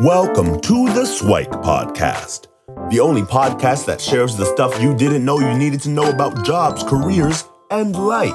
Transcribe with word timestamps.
Welcome 0.00 0.60
to 0.62 0.86
the 0.88 1.06
SIWIKE 1.06 1.50
Podcast, 1.62 2.48
the 2.90 2.98
only 2.98 3.22
podcast 3.22 3.86
that 3.86 4.00
shares 4.00 4.36
the 4.36 4.44
stuff 4.44 4.82
you 4.82 4.92
didn't 4.92 5.24
know 5.24 5.38
you 5.38 5.56
needed 5.56 5.80
to 5.82 5.88
know 5.88 6.10
about 6.10 6.44
jobs, 6.44 6.82
careers, 6.82 7.44
and 7.70 7.94
life. 7.94 8.34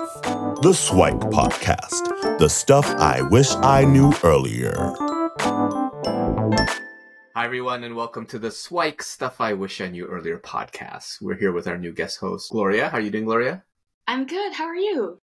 The 0.61 0.71
SIWIKE 0.71 1.19
Podcast, 1.19 2.39
the 2.39 2.47
stuff 2.47 2.85
I 2.87 3.21
wish 3.23 3.53
I 3.55 3.83
knew 3.83 4.13
earlier. 4.23 4.73
Hi, 7.35 7.43
everyone, 7.43 7.83
and 7.83 7.93
welcome 7.93 8.25
to 8.27 8.39
the 8.39 8.51
SIWIKE 8.51 9.03
Stuff 9.03 9.41
I 9.41 9.51
Wish 9.51 9.81
I 9.81 9.89
Knew 9.89 10.05
Earlier 10.05 10.39
podcast. 10.39 11.21
We're 11.21 11.35
here 11.35 11.51
with 11.51 11.67
our 11.67 11.77
new 11.77 11.91
guest 11.91 12.19
host, 12.19 12.51
Gloria. 12.51 12.87
How 12.87 12.99
are 12.99 13.01
you 13.01 13.11
doing, 13.11 13.25
Gloria? 13.25 13.65
I'm 14.07 14.25
good. 14.25 14.53
How 14.53 14.65
are 14.65 14.75
you? 14.75 15.21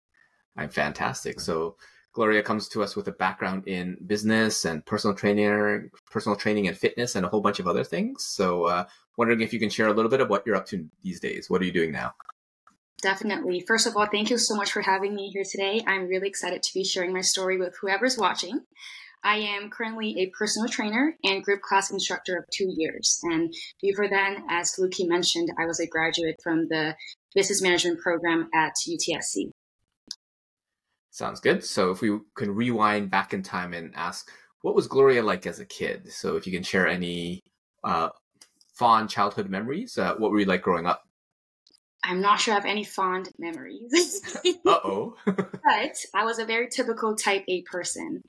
I'm 0.56 0.70
fantastic. 0.70 1.40
So, 1.40 1.76
Gloria 2.12 2.42
comes 2.42 2.68
to 2.68 2.82
us 2.82 2.94
with 2.94 3.08
a 3.08 3.12
background 3.12 3.66
in 3.66 3.96
business 4.06 4.64
and 4.64 4.84
personal 4.84 5.16
training, 5.16 5.90
personal 6.10 6.36
training 6.36 6.68
and 6.68 6.76
fitness, 6.76 7.14
and 7.16 7.24
a 7.24 7.28
whole 7.28 7.40
bunch 7.40 7.58
of 7.58 7.66
other 7.66 7.84
things. 7.84 8.24
So, 8.24 8.64
uh, 8.64 8.84
wondering 9.16 9.40
if 9.40 9.52
you 9.52 9.58
can 9.58 9.70
share 9.70 9.88
a 9.88 9.92
little 9.92 10.10
bit 10.10 10.20
of 10.20 10.28
what 10.28 10.46
you're 10.46 10.56
up 10.56 10.66
to 10.66 10.88
these 11.02 11.20
days. 11.20 11.48
What 11.48 11.62
are 11.62 11.64
you 11.64 11.72
doing 11.72 11.92
now? 11.92 12.14
Definitely. 13.02 13.64
First 13.66 13.86
of 13.86 13.96
all, 13.96 14.06
thank 14.06 14.30
you 14.30 14.38
so 14.38 14.54
much 14.54 14.70
for 14.70 14.82
having 14.82 15.14
me 15.14 15.30
here 15.30 15.42
today. 15.50 15.82
I'm 15.86 16.06
really 16.06 16.28
excited 16.28 16.62
to 16.62 16.74
be 16.74 16.84
sharing 16.84 17.12
my 17.12 17.20
story 17.20 17.58
with 17.58 17.76
whoever's 17.80 18.16
watching. 18.16 18.60
I 19.24 19.36
am 19.36 19.70
currently 19.70 20.16
a 20.18 20.30
personal 20.36 20.68
trainer 20.68 21.16
and 21.24 21.44
group 21.44 21.62
class 21.62 21.90
instructor 21.90 22.36
of 22.36 22.44
two 22.52 22.72
years. 22.76 23.20
And 23.24 23.52
before 23.80 24.08
then, 24.08 24.44
as 24.48 24.74
Luki 24.78 25.08
mentioned, 25.08 25.48
I 25.58 25.66
was 25.66 25.80
a 25.80 25.86
graduate 25.86 26.40
from 26.42 26.68
the 26.68 26.96
business 27.34 27.62
management 27.62 28.00
program 28.00 28.48
at 28.54 28.74
UTSC. 28.88 29.50
Sounds 31.12 31.40
good. 31.40 31.62
So 31.62 31.90
if 31.90 32.00
we 32.00 32.18
can 32.34 32.54
rewind 32.54 33.10
back 33.10 33.34
in 33.34 33.42
time 33.42 33.74
and 33.74 33.94
ask, 33.94 34.30
what 34.62 34.74
was 34.74 34.86
Gloria 34.86 35.22
like 35.22 35.46
as 35.46 35.60
a 35.60 35.66
kid? 35.66 36.10
So 36.10 36.36
if 36.36 36.46
you 36.46 36.52
can 36.54 36.62
share 36.62 36.88
any 36.88 37.42
uh, 37.84 38.08
fond 38.74 39.10
childhood 39.10 39.50
memories, 39.50 39.98
uh, 39.98 40.14
what 40.16 40.30
were 40.30 40.40
you 40.40 40.46
like 40.46 40.62
growing 40.62 40.86
up? 40.86 41.02
I'm 42.02 42.22
not 42.22 42.40
sure 42.40 42.54
I 42.54 42.56
have 42.56 42.64
any 42.64 42.82
fond 42.82 43.28
memories. 43.38 44.22
uh 44.66 44.78
oh. 44.84 45.14
but 45.26 45.96
I 46.14 46.24
was 46.24 46.38
a 46.38 46.46
very 46.46 46.68
typical 46.68 47.14
type 47.14 47.44
A 47.46 47.60
person 47.62 48.22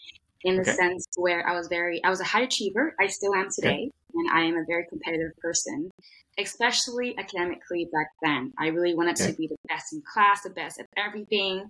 in 0.43 0.57
the 0.57 0.63
okay. 0.63 0.73
sense 0.73 1.07
where 1.15 1.47
I 1.47 1.55
was 1.55 1.69
very, 1.69 2.03
I 2.03 2.09
was 2.09 2.19
a 2.19 2.25
high 2.25 2.41
achiever. 2.41 2.93
I 2.99 3.07
still 3.07 3.33
am 3.33 3.47
today. 3.49 3.69
Okay. 3.69 3.91
And 4.13 4.29
I 4.31 4.41
am 4.41 4.57
a 4.57 4.65
very 4.67 4.85
competitive 4.89 5.31
person, 5.41 5.89
especially 6.37 7.17
academically 7.17 7.89
back 7.93 8.07
then. 8.21 8.51
I 8.59 8.67
really 8.67 8.93
wanted 8.93 9.19
okay. 9.19 9.31
to 9.31 9.37
be 9.37 9.47
the 9.47 9.55
best 9.69 9.93
in 9.93 10.03
class, 10.13 10.41
the 10.43 10.49
best 10.49 10.79
at 10.79 10.87
everything 10.97 11.69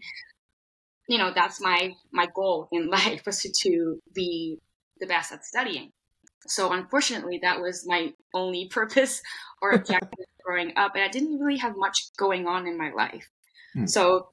you 1.07 1.17
know 1.17 1.31
that's 1.33 1.61
my 1.61 1.93
my 2.11 2.27
goal 2.33 2.67
in 2.71 2.89
life 2.89 3.25
was 3.25 3.41
to, 3.41 3.51
to 3.63 4.01
be 4.13 4.59
the 4.99 5.07
best 5.07 5.31
at 5.31 5.45
studying. 5.45 5.91
So 6.45 6.71
unfortunately 6.71 7.39
that 7.41 7.61
was 7.61 7.85
my 7.87 8.13
only 8.33 8.67
purpose 8.71 9.21
or 9.61 9.71
objective 9.71 10.25
growing 10.45 10.73
up 10.75 10.93
and 10.93 11.03
i 11.03 11.07
didn't 11.07 11.39
really 11.39 11.57
have 11.57 11.73
much 11.77 12.13
going 12.17 12.47
on 12.47 12.67
in 12.67 12.77
my 12.77 12.91
life. 12.91 13.29
Hmm. 13.73 13.85
so 13.85 14.27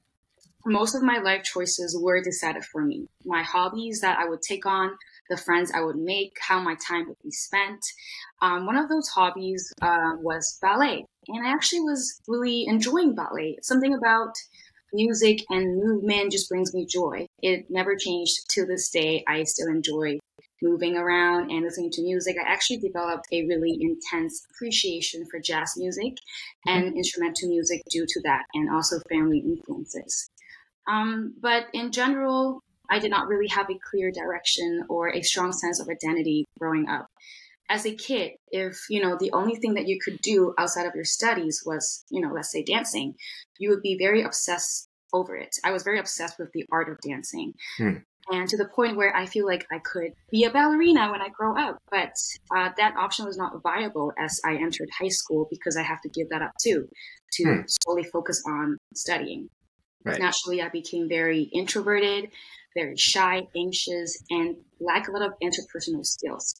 most 0.65 0.93
of 0.93 1.01
my 1.01 1.17
life 1.17 1.43
choices 1.43 1.97
were 1.99 2.21
decided 2.21 2.63
for 2.63 2.83
me. 2.83 3.07
My 3.25 3.41
hobbies 3.41 4.01
that 4.01 4.19
i 4.19 4.27
would 4.27 4.41
take 4.41 4.65
on 4.65 4.91
the 5.29 5.37
friends 5.37 5.71
i 5.73 5.81
would 5.81 5.95
make 5.95 6.33
how 6.39 6.59
my 6.59 6.75
time 6.87 7.07
would 7.07 7.21
be 7.23 7.31
spent. 7.31 7.83
Um, 8.41 8.65
one 8.65 8.75
of 8.75 8.89
those 8.89 9.07
hobbies 9.07 9.71
uh, 9.81 10.13
was 10.19 10.59
ballet 10.61 11.05
and 11.27 11.47
i 11.47 11.51
actually 11.51 11.81
was 11.81 12.21
really 12.27 12.65
enjoying 12.67 13.15
ballet. 13.15 13.57
Something 13.61 13.93
about 13.93 14.33
music 14.93 15.39
and 15.49 15.83
movement 15.83 16.31
just 16.31 16.49
brings 16.49 16.73
me 16.73 16.85
joy. 16.85 17.27
It 17.41 17.65
never 17.69 17.95
changed 17.95 18.49
to 18.51 18.65
this 18.65 18.89
day. 18.89 19.23
I 19.27 19.43
still 19.43 19.67
enjoy 19.67 20.19
moving 20.61 20.95
around 20.95 21.49
and 21.49 21.63
listening 21.63 21.89
to 21.91 22.03
music. 22.03 22.35
I 22.37 22.47
actually 22.47 22.77
developed 22.77 23.27
a 23.31 23.45
really 23.45 23.77
intense 23.79 24.45
appreciation 24.51 25.25
for 25.29 25.39
jazz 25.39 25.73
music 25.77 26.13
and 26.65 26.85
mm-hmm. 26.85 26.97
instrumental 26.97 27.49
music 27.49 27.81
due 27.89 28.05
to 28.07 28.21
that, 28.23 28.43
and 28.53 28.69
also 28.69 28.99
family 29.09 29.39
influences. 29.39 30.29
Um, 30.87 31.33
but 31.41 31.65
in 31.73 31.91
general, 31.91 32.61
I 32.89 32.99
did 32.99 33.11
not 33.11 33.27
really 33.27 33.47
have 33.47 33.69
a 33.69 33.79
clear 33.89 34.11
direction 34.11 34.83
or 34.89 35.09
a 35.09 35.21
strong 35.21 35.53
sense 35.53 35.79
of 35.79 35.87
identity 35.89 36.45
growing 36.59 36.89
up 36.89 37.07
as 37.71 37.85
a 37.85 37.95
kid, 37.95 38.33
if, 38.49 38.85
you 38.89 39.01
know, 39.01 39.15
the 39.17 39.31
only 39.31 39.55
thing 39.55 39.75
that 39.75 39.87
you 39.87 39.97
could 40.03 40.19
do 40.21 40.53
outside 40.57 40.85
of 40.85 40.93
your 40.93 41.05
studies 41.05 41.63
was, 41.65 42.03
you 42.09 42.19
know, 42.19 42.31
let's 42.33 42.51
say 42.51 42.63
dancing, 42.63 43.15
you 43.59 43.69
would 43.69 43.81
be 43.81 43.97
very 43.97 44.23
obsessed 44.23 44.89
over 45.13 45.37
it. 45.37 45.55
I 45.63 45.71
was 45.71 45.83
very 45.83 45.97
obsessed 45.97 46.37
with 46.37 46.51
the 46.51 46.65
art 46.69 46.89
of 46.89 46.99
dancing. 46.99 47.53
Hmm. 47.77 47.97
And 48.29 48.47
to 48.49 48.57
the 48.57 48.67
point 48.75 48.97
where 48.97 49.15
I 49.15 49.25
feel 49.25 49.45
like 49.45 49.65
I 49.71 49.79
could 49.79 50.11
be 50.29 50.43
a 50.43 50.51
ballerina 50.51 51.11
when 51.11 51.21
I 51.21 51.29
grow 51.29 51.57
up. 51.57 51.77
But 51.89 52.13
uh, 52.55 52.69
that 52.75 52.95
option 52.97 53.25
was 53.25 53.37
not 53.37 53.63
viable 53.63 54.11
as 54.19 54.39
I 54.45 54.55
entered 54.55 54.89
high 54.99 55.07
school 55.07 55.47
because 55.49 55.77
I 55.77 55.83
have 55.83 56.01
to 56.01 56.09
give 56.09 56.29
that 56.29 56.41
up 56.41 56.51
too, 56.61 56.89
to 57.33 57.43
hmm. 57.43 57.61
solely 57.85 58.03
focus 58.03 58.43
on 58.45 58.77
studying. 58.93 59.49
Right. 60.03 60.19
Naturally, 60.19 60.61
I 60.61 60.67
became 60.69 61.07
very 61.07 61.43
introverted, 61.53 62.31
very 62.75 62.97
shy, 62.97 63.47
anxious, 63.55 64.21
and 64.29 64.57
lack 64.81 65.07
a 65.07 65.11
lot 65.11 65.21
of 65.21 65.33
interpersonal 65.41 66.05
skills. 66.05 66.55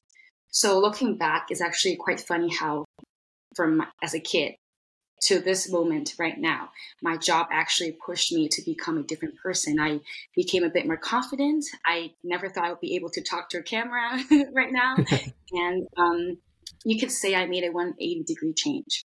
So 0.52 0.80
looking 0.80 1.18
back, 1.18 1.48
it's 1.50 1.62
actually 1.62 1.96
quite 1.96 2.20
funny 2.20 2.54
how, 2.54 2.86
from 3.56 3.86
as 4.04 4.14
a 4.14 4.20
kid 4.20 4.56
to 5.24 5.40
this 5.40 5.72
moment 5.72 6.14
right 6.20 6.38
now, 6.38 6.70
my 7.02 7.16
job 7.16 7.48
actually 7.52 7.98
pushed 8.06 8.34
me 8.34 8.50
to 8.50 8.62
become 8.66 8.98
a 8.98 9.04
different 9.04 9.36
person. 9.42 9.80
I 9.80 10.02
became 10.36 10.64
a 10.64 10.70
bit 10.70 10.86
more 10.86 10.98
confident. 10.98 11.66
I 11.86 12.12
never 12.24 12.50
thought 12.50 12.66
I 12.66 12.70
would 12.70 12.82
be 12.82 12.96
able 12.96 13.10
to 13.12 13.22
talk 13.22 13.50
to 13.50 13.60
a 13.60 13.64
camera 13.64 14.20
right 14.54 14.72
now, 14.72 14.96
and 15.54 15.88
um, 15.98 16.38
you 16.84 17.00
could 17.00 17.12
say 17.12 17.34
I 17.36 17.46
made 17.46 17.64
a 17.64 17.72
180 17.72 18.24
degree 18.24 18.54
change. 18.54 19.06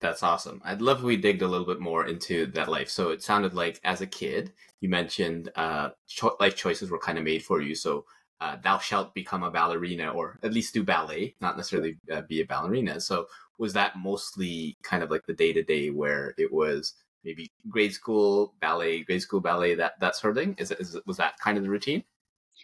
That's 0.00 0.22
awesome. 0.22 0.60
I'd 0.64 0.82
love 0.82 0.98
if 0.98 1.04
we 1.04 1.16
digged 1.16 1.40
a 1.40 1.48
little 1.48 1.66
bit 1.66 1.80
more 1.80 2.06
into 2.06 2.46
that 2.52 2.68
life. 2.68 2.90
So 2.90 3.08
it 3.08 3.22
sounded 3.22 3.54
like 3.54 3.80
as 3.84 4.02
a 4.02 4.06
kid, 4.06 4.52
you 4.80 4.90
mentioned 4.90 5.50
uh, 5.56 5.90
cho- 6.06 6.36
life 6.38 6.54
choices 6.56 6.90
were 6.90 6.98
kind 6.98 7.16
of 7.16 7.24
made 7.24 7.42
for 7.42 7.62
you. 7.62 7.74
So 7.74 8.04
uh, 8.40 8.56
thou 8.62 8.78
shalt 8.78 9.14
become 9.14 9.42
a 9.42 9.50
ballerina 9.50 10.08
or 10.08 10.38
at 10.42 10.52
least 10.52 10.74
do 10.74 10.82
ballet, 10.82 11.34
not 11.40 11.56
necessarily 11.56 11.96
uh, 12.12 12.22
be 12.22 12.40
a 12.40 12.46
ballerina. 12.46 13.00
So 13.00 13.26
was 13.58 13.72
that 13.74 13.96
mostly 13.96 14.76
kind 14.82 15.02
of 15.02 15.10
like 15.10 15.26
the 15.26 15.34
day 15.34 15.52
to 15.52 15.62
day 15.62 15.90
where 15.90 16.34
it 16.36 16.52
was 16.52 16.94
maybe 17.24 17.50
grade 17.68 17.94
school 17.94 18.54
ballet, 18.60 19.02
grade 19.02 19.22
school 19.22 19.40
ballet, 19.40 19.74
that 19.76 19.98
that 20.00 20.16
sort 20.16 20.36
of 20.36 20.42
thing? 20.42 20.56
Is, 20.58 20.72
is 20.72 20.98
was 21.06 21.16
that 21.18 21.38
kind 21.38 21.56
of 21.56 21.64
the 21.64 21.70
routine? 21.70 22.04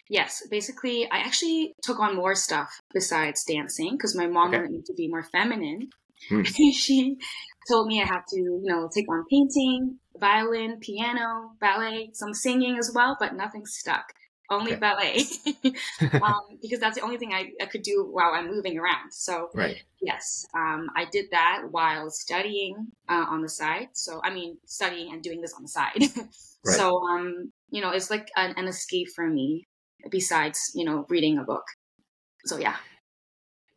Yes, 0.09 0.45
basically, 0.49 1.09
I 1.09 1.19
actually 1.19 1.73
took 1.81 1.99
on 1.99 2.15
more 2.15 2.35
stuff 2.35 2.79
besides 2.93 3.43
dancing 3.43 3.91
because 3.91 4.15
my 4.15 4.27
mom 4.27 4.49
okay. 4.49 4.57
wanted 4.57 4.71
me 4.71 4.81
to 4.85 4.93
be 4.93 5.07
more 5.07 5.23
feminine. 5.23 5.89
Hmm. 6.29 6.43
she 6.43 7.17
told 7.69 7.87
me 7.87 8.01
I 8.01 8.05
have 8.05 8.25
to, 8.27 8.37
you 8.37 8.61
know, 8.63 8.89
take 8.93 9.09
on 9.09 9.25
painting, 9.29 9.99
violin, 10.19 10.79
piano, 10.79 11.51
ballet, 11.59 12.11
some 12.13 12.33
singing 12.33 12.77
as 12.77 12.91
well, 12.93 13.17
but 13.19 13.35
nothing 13.35 13.65
stuck 13.65 14.13
only 14.51 14.73
okay. 14.73 14.79
ballet 14.79 15.23
um, 16.21 16.59
because 16.61 16.79
that's 16.79 16.97
the 16.97 17.03
only 17.03 17.17
thing 17.17 17.33
I, 17.33 17.51
I, 17.59 17.65
could 17.65 17.81
do 17.81 18.07
while 18.11 18.33
I'm 18.33 18.47
moving 18.47 18.77
around. 18.77 19.11
So, 19.11 19.49
right. 19.55 19.81
yes, 20.01 20.45
um, 20.53 20.89
I 20.95 21.05
did 21.11 21.25
that 21.31 21.63
while 21.71 22.09
studying 22.09 22.87
uh, 23.09 23.25
on 23.29 23.41
the 23.41 23.49
side. 23.49 23.89
So, 23.93 24.21
I 24.23 24.31
mean, 24.31 24.57
studying 24.65 25.13
and 25.13 25.23
doing 25.23 25.41
this 25.41 25.53
on 25.53 25.63
the 25.63 25.69
side. 25.69 25.93
right. 26.65 26.77
So, 26.77 27.01
um, 27.03 27.51
you 27.69 27.81
know, 27.81 27.91
it's 27.91 28.11
like 28.11 28.29
an, 28.35 28.53
an 28.57 28.67
escape 28.67 29.07
for 29.15 29.27
me 29.27 29.67
besides, 30.11 30.71
you 30.75 30.85
know, 30.85 31.05
reading 31.09 31.37
a 31.37 31.43
book. 31.43 31.65
So, 32.45 32.57
yeah. 32.57 32.75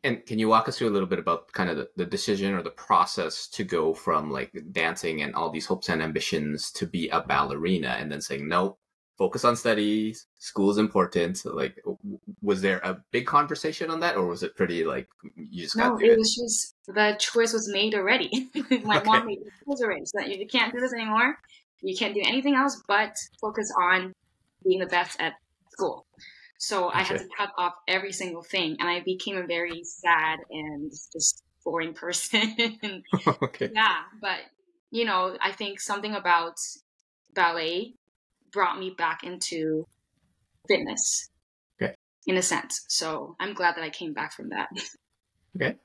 And 0.03 0.25
can 0.27 0.39
you 0.39 0.49
walk 0.49 0.69
us 0.69 0.77
through 0.77 0.91
a 0.91 0.97
little 0.97 1.09
bit 1.09 1.19
about 1.19 1.51
kind 1.53 1.71
of 1.71 1.79
the, 1.79 1.89
the, 1.97 2.05
decision 2.05 2.53
or 2.53 2.63
the 2.63 2.71
process 2.71 3.49
to 3.49 3.65
go 3.65 3.95
from 3.95 4.31
like 4.31 4.53
dancing 4.71 5.23
and 5.23 5.35
all 5.35 5.51
these 5.51 5.65
hopes 5.65 5.89
and 5.89 6.03
ambitions 6.03 6.71
to 6.73 6.87
be 6.87 7.09
a 7.09 7.23
ballerina 7.23 7.97
and 7.99 8.13
then 8.13 8.21
saying, 8.21 8.47
no, 8.47 8.77
focus 9.17 9.45
on 9.45 9.57
studies 9.57 10.27
school 10.39 10.71
is 10.71 10.79
important 10.79 11.45
like 11.45 11.81
was 12.43 12.61
there 12.63 12.79
a 12.79 13.01
big 13.13 13.27
conversation 13.27 13.91
on 13.91 14.01
that 14.01 14.17
or 14.17 14.27
was 14.27 14.43
it 14.43 14.57
pretty 14.57 14.85
like 14.85 15.09
you 15.37 15.63
just 15.63 15.77
no 15.77 15.97
it, 15.99 16.13
it, 16.13 16.19
was 16.19 16.35
just 16.35 16.75
the 16.87 17.17
choice 17.19 17.53
was 17.53 17.69
made 17.73 17.95
already 17.95 18.49
my 18.83 18.99
okay. 18.99 19.05
mom 19.05 19.27
made 19.27 19.39
the 19.41 19.51
choice 19.65 19.81
already 19.83 20.05
so 20.05 20.19
that 20.19 20.29
you 20.29 20.47
can't 20.47 20.73
do 20.73 20.81
this 20.81 20.93
anymore 20.93 21.37
you 21.83 21.97
can't 21.97 22.15
do 22.15 22.23
anything 22.27 22.55
else 22.55 22.83
but 22.89 23.15
focus 23.41 23.73
on 23.81 24.13
being 24.65 24.81
the 24.81 24.87
best 24.87 25.21
at 25.21 25.35
school 25.71 26.07
so 26.59 26.89
okay. 26.89 26.99
i 26.99 27.03
had 27.03 27.19
to 27.19 27.29
cut 27.37 27.51
off 27.57 27.75
every 27.87 28.13
single 28.13 28.43
thing 28.43 28.77
and 28.81 28.89
i 28.89 29.01
became 29.01 29.37
a 29.37 29.47
very 29.47 29.85
sad 29.85 30.41
and 30.51 30.91
just 31.13 31.43
boring 31.65 31.95
person 31.95 32.55
okay. 33.43 33.71
yeah 33.73 34.03
but 34.21 34.41
you 34.91 35.05
know 35.05 35.37
i 35.41 35.53
think 35.53 35.81
something 35.81 36.15
about 36.15 36.55
ballet 37.35 37.95
brought 38.55 38.79
me 38.79 38.95
back 38.97 39.25
into 39.25 39.87
fitness. 40.69 41.29
Okay. 41.81 41.95
In 42.27 42.37
a 42.37 42.43
sense. 42.43 42.85
So 42.89 43.37
I'm 43.39 43.53
glad 43.53 43.77
that 43.77 43.85
I 43.85 43.91
came 43.91 44.15
back 44.15 44.33
from 44.33 44.51
that. 44.51 44.69
Okay. 45.57 45.77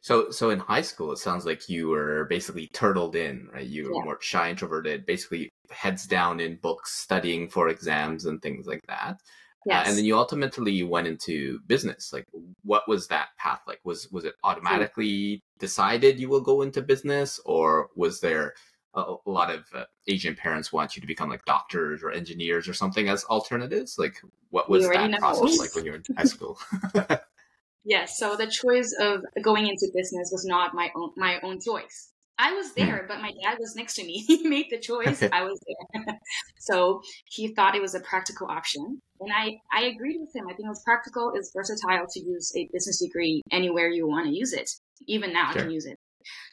So 0.00 0.30
so 0.32 0.50
in 0.50 0.58
high 0.58 0.82
school 0.82 1.12
it 1.12 1.18
sounds 1.18 1.46
like 1.46 1.68
you 1.68 1.86
were 1.86 2.26
basically 2.28 2.66
turtled 2.66 3.14
in, 3.14 3.48
right? 3.54 3.64
You 3.64 3.84
were 3.84 3.94
yeah. 3.94 4.04
more 4.04 4.18
shy 4.20 4.50
introverted, 4.50 5.06
basically 5.06 5.48
heads 5.70 6.08
down 6.08 6.40
in 6.40 6.56
books, 6.56 6.92
studying 6.92 7.48
for 7.48 7.68
exams 7.68 8.24
and 8.24 8.42
things 8.42 8.66
like 8.66 8.82
that. 8.88 9.20
Yes. 9.64 9.86
Uh, 9.86 9.88
and 9.88 9.98
then 9.98 10.04
you 10.04 10.16
ultimately 10.16 10.82
went 10.84 11.08
into 11.08 11.58
business. 11.66 12.12
Like, 12.12 12.26
what 12.62 12.88
was 12.88 13.08
that 13.08 13.28
path 13.38 13.60
like? 13.66 13.80
Was 13.84 14.10
was 14.12 14.24
it 14.24 14.34
automatically 14.44 15.42
decided 15.58 16.20
you 16.20 16.28
will 16.28 16.40
go 16.40 16.62
into 16.62 16.82
business, 16.82 17.40
or 17.44 17.88
was 17.96 18.20
there 18.20 18.54
a, 18.96 19.16
a 19.26 19.30
lot 19.30 19.50
of 19.50 19.64
uh, 19.74 19.84
Asian 20.06 20.34
parents 20.34 20.72
want 20.72 20.96
you 20.96 21.00
to 21.00 21.06
become 21.06 21.28
like 21.28 21.44
doctors 21.44 22.02
or 22.02 22.10
engineers 22.10 22.68
or 22.68 22.74
something 22.74 23.08
as 23.08 23.24
alternatives? 23.24 23.96
Like, 23.98 24.20
what 24.50 24.68
was 24.68 24.88
that 24.88 25.10
know. 25.10 25.18
process 25.18 25.58
like 25.58 25.74
when 25.74 25.84
you 25.84 25.92
were 25.92 25.98
in 25.98 26.16
high 26.16 26.24
school? 26.24 26.58
yes. 27.84 28.18
So 28.18 28.36
the 28.36 28.46
choice 28.46 28.94
of 29.00 29.22
going 29.42 29.66
into 29.66 29.88
business 29.94 30.30
was 30.32 30.44
not 30.44 30.74
my 30.74 30.90
own 30.96 31.10
my 31.16 31.40
own 31.40 31.60
choice. 31.60 32.12
I 32.38 32.52
was 32.52 32.68
hmm. 32.72 32.84
there, 32.84 33.04
but 33.08 33.20
my 33.20 33.32
dad 33.42 33.58
was 33.58 33.74
next 33.76 33.94
to 33.96 34.04
me. 34.04 34.18
He 34.26 34.46
made 34.46 34.66
the 34.70 34.78
choice. 34.78 35.22
I 35.22 35.42
was 35.42 35.60
there. 35.66 36.18
so 36.58 37.00
he 37.24 37.54
thought 37.54 37.74
it 37.74 37.82
was 37.82 37.94
a 37.94 38.00
practical 38.00 38.48
option. 38.48 39.00
And 39.20 39.32
I, 39.32 39.56
I 39.72 39.84
agreed 39.86 40.18
with 40.20 40.34
him. 40.34 40.44
I 40.46 40.52
think 40.52 40.66
it 40.66 40.68
was 40.68 40.82
practical, 40.84 41.32
it's 41.34 41.52
versatile 41.54 42.06
to 42.06 42.20
use 42.20 42.52
a 42.54 42.68
business 42.72 43.00
degree 43.00 43.42
anywhere 43.50 43.88
you 43.88 44.06
want 44.06 44.26
to 44.26 44.32
use 44.34 44.52
it. 44.52 44.70
Even 45.06 45.32
now, 45.32 45.52
sure. 45.52 45.62
I 45.62 45.64
can 45.64 45.72
use 45.72 45.86
it. 45.86 45.98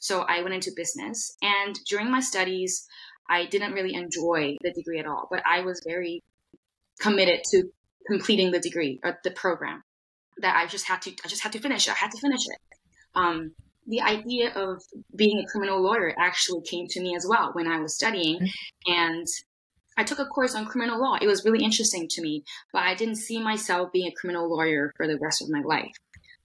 So 0.02 0.22
I 0.22 0.42
went 0.42 0.54
into 0.54 0.72
business. 0.76 1.36
And 1.42 1.80
during 1.88 2.12
my 2.12 2.20
studies, 2.20 2.86
I 3.30 3.46
didn't 3.46 3.74
really 3.74 3.94
enjoy 3.94 4.58
the 4.62 4.74
degree 4.74 5.00
at 5.00 5.08
all, 5.08 5.28
but 5.30 5.42
I 5.46 5.62
was 5.62 5.82
very 5.86 6.22
committed 7.00 7.42
to 7.52 7.64
completing 8.08 8.52
the 8.52 8.60
degree 8.60 9.00
or 9.04 9.18
the 9.24 9.32
program 9.32 9.82
that 10.38 10.56
I 10.56 10.68
just 10.68 10.88
had 10.88 11.02
to, 11.04 11.12
I 11.24 11.28
just 11.28 11.44
had 11.44 11.54
to 11.54 11.60
finish 11.60 11.88
it. 11.88 11.92
I 11.92 11.96
had 11.96 12.12
to 12.12 12.20
finish 12.20 12.42
it. 12.48 12.60
Um, 13.16 13.52
the 13.88 14.02
idea 14.02 14.52
of 14.54 14.82
being 15.16 15.40
a 15.40 15.52
criminal 15.52 15.82
lawyer 15.82 16.14
actually 16.18 16.62
came 16.62 16.88
to 16.90 17.02
me 17.02 17.16
as 17.16 17.26
well 17.28 17.52
when 17.54 17.68
I 17.68 17.80
was 17.80 17.96
studying. 17.96 18.50
And 18.88 19.28
I 19.98 20.04
took 20.04 20.20
a 20.20 20.26
course 20.26 20.56
on 20.56 20.66
criminal 20.66 21.00
law. 21.00 21.18
It 21.22 21.28
was 21.28 21.46
really 21.46 21.64
interesting 21.64 22.08
to 22.10 22.22
me, 22.22 22.44
but 22.72 22.84
I 22.84 22.96
didn't 22.96 23.18
see 23.18 23.42
myself 23.42 23.92
being 23.92 24.08
a 24.08 24.16
criminal 24.20 24.50
lawyer 24.50 24.92
for 24.98 25.08
the 25.08 25.20
rest 25.22 25.42
of 25.42 25.50
my 25.50 25.62
life. 25.62 25.94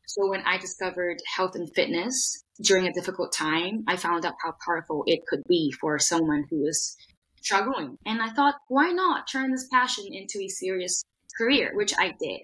So 0.06 0.28
when 0.28 0.42
I 0.42 0.58
discovered 0.58 1.18
health 1.34 1.54
and 1.54 1.72
fitness 1.74 2.44
during 2.60 2.86
a 2.86 2.92
difficult 2.92 3.32
time, 3.32 3.84
I 3.86 3.96
found 3.96 4.24
out 4.24 4.34
how 4.42 4.54
powerful 4.64 5.04
it 5.06 5.26
could 5.26 5.42
be 5.48 5.72
for 5.80 5.98
someone 5.98 6.44
who 6.50 6.66
is 6.66 6.96
struggling. 7.40 7.96
And 8.04 8.20
I 8.20 8.30
thought, 8.30 8.56
why 8.68 8.90
not 8.90 9.28
turn 9.30 9.52
this 9.52 9.68
passion 9.70 10.06
into 10.10 10.40
a 10.40 10.48
serious 10.48 11.04
career, 11.38 11.70
which 11.74 11.94
I 11.98 12.14
did. 12.20 12.42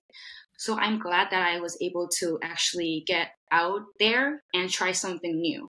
So 0.56 0.78
I'm 0.78 0.98
glad 0.98 1.28
that 1.30 1.42
I 1.42 1.60
was 1.60 1.76
able 1.80 2.08
to 2.20 2.38
actually 2.42 3.02
get 3.06 3.28
out 3.50 3.82
there 3.98 4.42
and 4.54 4.70
try 4.70 4.92
something 4.92 5.40
new 5.40 5.68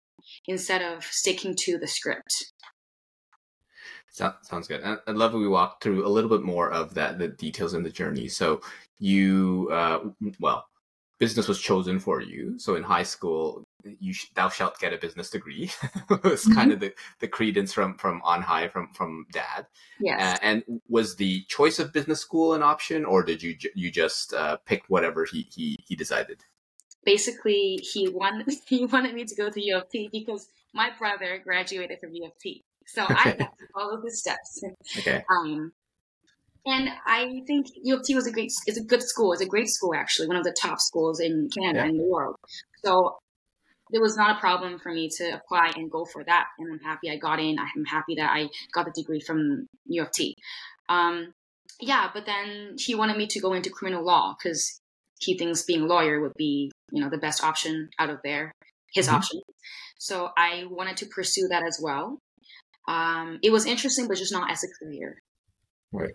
instead 0.45 0.81
of 0.81 1.03
sticking 1.03 1.55
to 1.59 1.77
the 1.77 1.87
script. 1.87 2.53
So, 4.11 4.33
sounds 4.41 4.67
good. 4.67 4.83
I'd 4.83 5.15
love 5.15 5.33
if 5.33 5.39
we 5.39 5.47
walk 5.47 5.81
through 5.81 6.05
a 6.05 6.09
little 6.09 6.29
bit 6.29 6.41
more 6.41 6.71
of 6.71 6.93
that, 6.95 7.19
the 7.19 7.27
details 7.27 7.73
in 7.73 7.83
the 7.83 7.89
journey. 7.89 8.27
So 8.27 8.61
you, 8.97 9.69
uh, 9.71 9.99
well, 10.39 10.65
business 11.19 11.47
was 11.47 11.59
chosen 11.59 11.99
for 11.99 12.21
you. 12.21 12.59
So 12.59 12.75
in 12.75 12.83
high 12.83 13.03
school, 13.03 13.63
you 13.83 14.13
sh- 14.13 14.29
thou 14.35 14.49
shalt 14.49 14.79
get 14.79 14.93
a 14.93 14.97
business 14.97 15.29
degree. 15.29 15.71
it 16.09 16.23
was 16.23 16.43
mm-hmm. 16.43 16.53
kind 16.53 16.71
of 16.71 16.79
the, 16.79 16.93
the 17.19 17.27
credence 17.27 17.73
from 17.73 17.97
from 17.97 18.21
on 18.23 18.41
high 18.41 18.67
from 18.67 18.89
from 18.93 19.25
dad. 19.31 19.67
Yes. 19.99 20.37
Uh, 20.37 20.39
and 20.43 20.63
was 20.87 21.15
the 21.15 21.43
choice 21.47 21.79
of 21.79 21.93
business 21.93 22.19
school 22.19 22.53
an 22.53 22.63
option, 22.63 23.05
or 23.05 23.23
did 23.23 23.41
you 23.41 23.55
you 23.73 23.91
just 23.91 24.33
uh, 24.33 24.57
pick 24.65 24.83
whatever 24.87 25.25
he 25.25 25.47
he 25.51 25.77
he 25.87 25.95
decided? 25.95 26.43
Basically, 27.03 27.79
he 27.81 28.09
wanted 28.09 28.53
he 28.67 28.85
wanted 28.85 29.15
me 29.15 29.25
to 29.25 29.35
go 29.35 29.49
to 29.49 29.61
U 29.61 29.77
of 29.77 29.89
T 29.89 30.09
because 30.11 30.47
my 30.73 30.91
brother 30.97 31.39
graduated 31.43 31.99
from 31.99 32.13
U 32.13 32.25
of 32.25 32.37
T, 32.39 32.63
so 32.85 33.03
okay. 33.03 33.15
I 33.15 33.31
got 33.33 33.57
to 33.57 33.67
follow 33.73 34.01
his 34.01 34.19
steps. 34.19 34.63
Okay. 34.99 35.23
Um, 35.31 35.71
and 36.67 36.89
I 37.05 37.43
think 37.47 37.67
U 37.81 37.95
of 37.95 38.03
T 38.03 38.13
was 38.13 38.27
a 38.27 38.31
great, 38.31 38.51
it's 38.65 38.77
a 38.77 38.83
good 38.83 39.01
school. 39.01 39.31
It's 39.31 39.41
a 39.41 39.47
great 39.47 39.69
school, 39.69 39.95
actually, 39.95 40.27
one 40.27 40.35
of 40.35 40.43
the 40.43 40.55
top 40.61 40.81
schools 40.81 41.21
in 41.21 41.49
Canada 41.57 41.79
yeah. 41.79 41.85
and 41.85 41.99
the 41.99 42.03
world. 42.03 42.35
So 42.83 43.17
it 43.93 44.01
was 44.01 44.17
not 44.17 44.35
a 44.35 44.39
problem 44.41 44.77
for 44.77 44.91
me 44.91 45.09
to 45.17 45.29
apply 45.29 45.71
and 45.77 45.89
go 45.89 46.03
for 46.03 46.25
that. 46.25 46.47
And 46.59 46.73
I'm 46.73 46.79
happy 46.79 47.09
I 47.09 47.15
got 47.15 47.39
in. 47.39 47.57
I'm 47.57 47.85
happy 47.85 48.15
that 48.15 48.29
I 48.29 48.49
got 48.73 48.85
the 48.85 48.91
degree 48.91 49.21
from 49.21 49.67
U 49.85 50.01
of 50.01 50.11
T. 50.11 50.35
Um, 50.89 51.31
yeah, 51.79 52.09
but 52.13 52.25
then 52.25 52.75
he 52.77 52.95
wanted 52.95 53.15
me 53.15 53.27
to 53.27 53.39
go 53.39 53.53
into 53.53 53.69
criminal 53.69 54.03
law 54.03 54.35
because 54.37 54.81
he 55.19 55.37
thinks 55.37 55.63
being 55.63 55.83
a 55.83 55.85
lawyer 55.85 56.19
would 56.19 56.33
be, 56.35 56.69
you 56.91 57.01
know, 57.01 57.09
the 57.09 57.17
best 57.17 57.41
option 57.45 57.89
out 57.97 58.09
of 58.09 58.19
there, 58.25 58.51
his 58.93 59.07
mm-hmm. 59.07 59.15
option. 59.15 59.39
So 59.99 60.31
I 60.35 60.65
wanted 60.69 60.97
to 60.97 61.05
pursue 61.05 61.47
that 61.47 61.63
as 61.65 61.79
well. 61.81 62.19
Um, 62.89 63.39
it 63.41 63.51
was 63.51 63.65
interesting, 63.65 64.09
but 64.09 64.17
just 64.17 64.33
not 64.33 64.51
as 64.51 64.65
a 64.65 64.67
career. 64.83 65.21
Right 65.93 66.11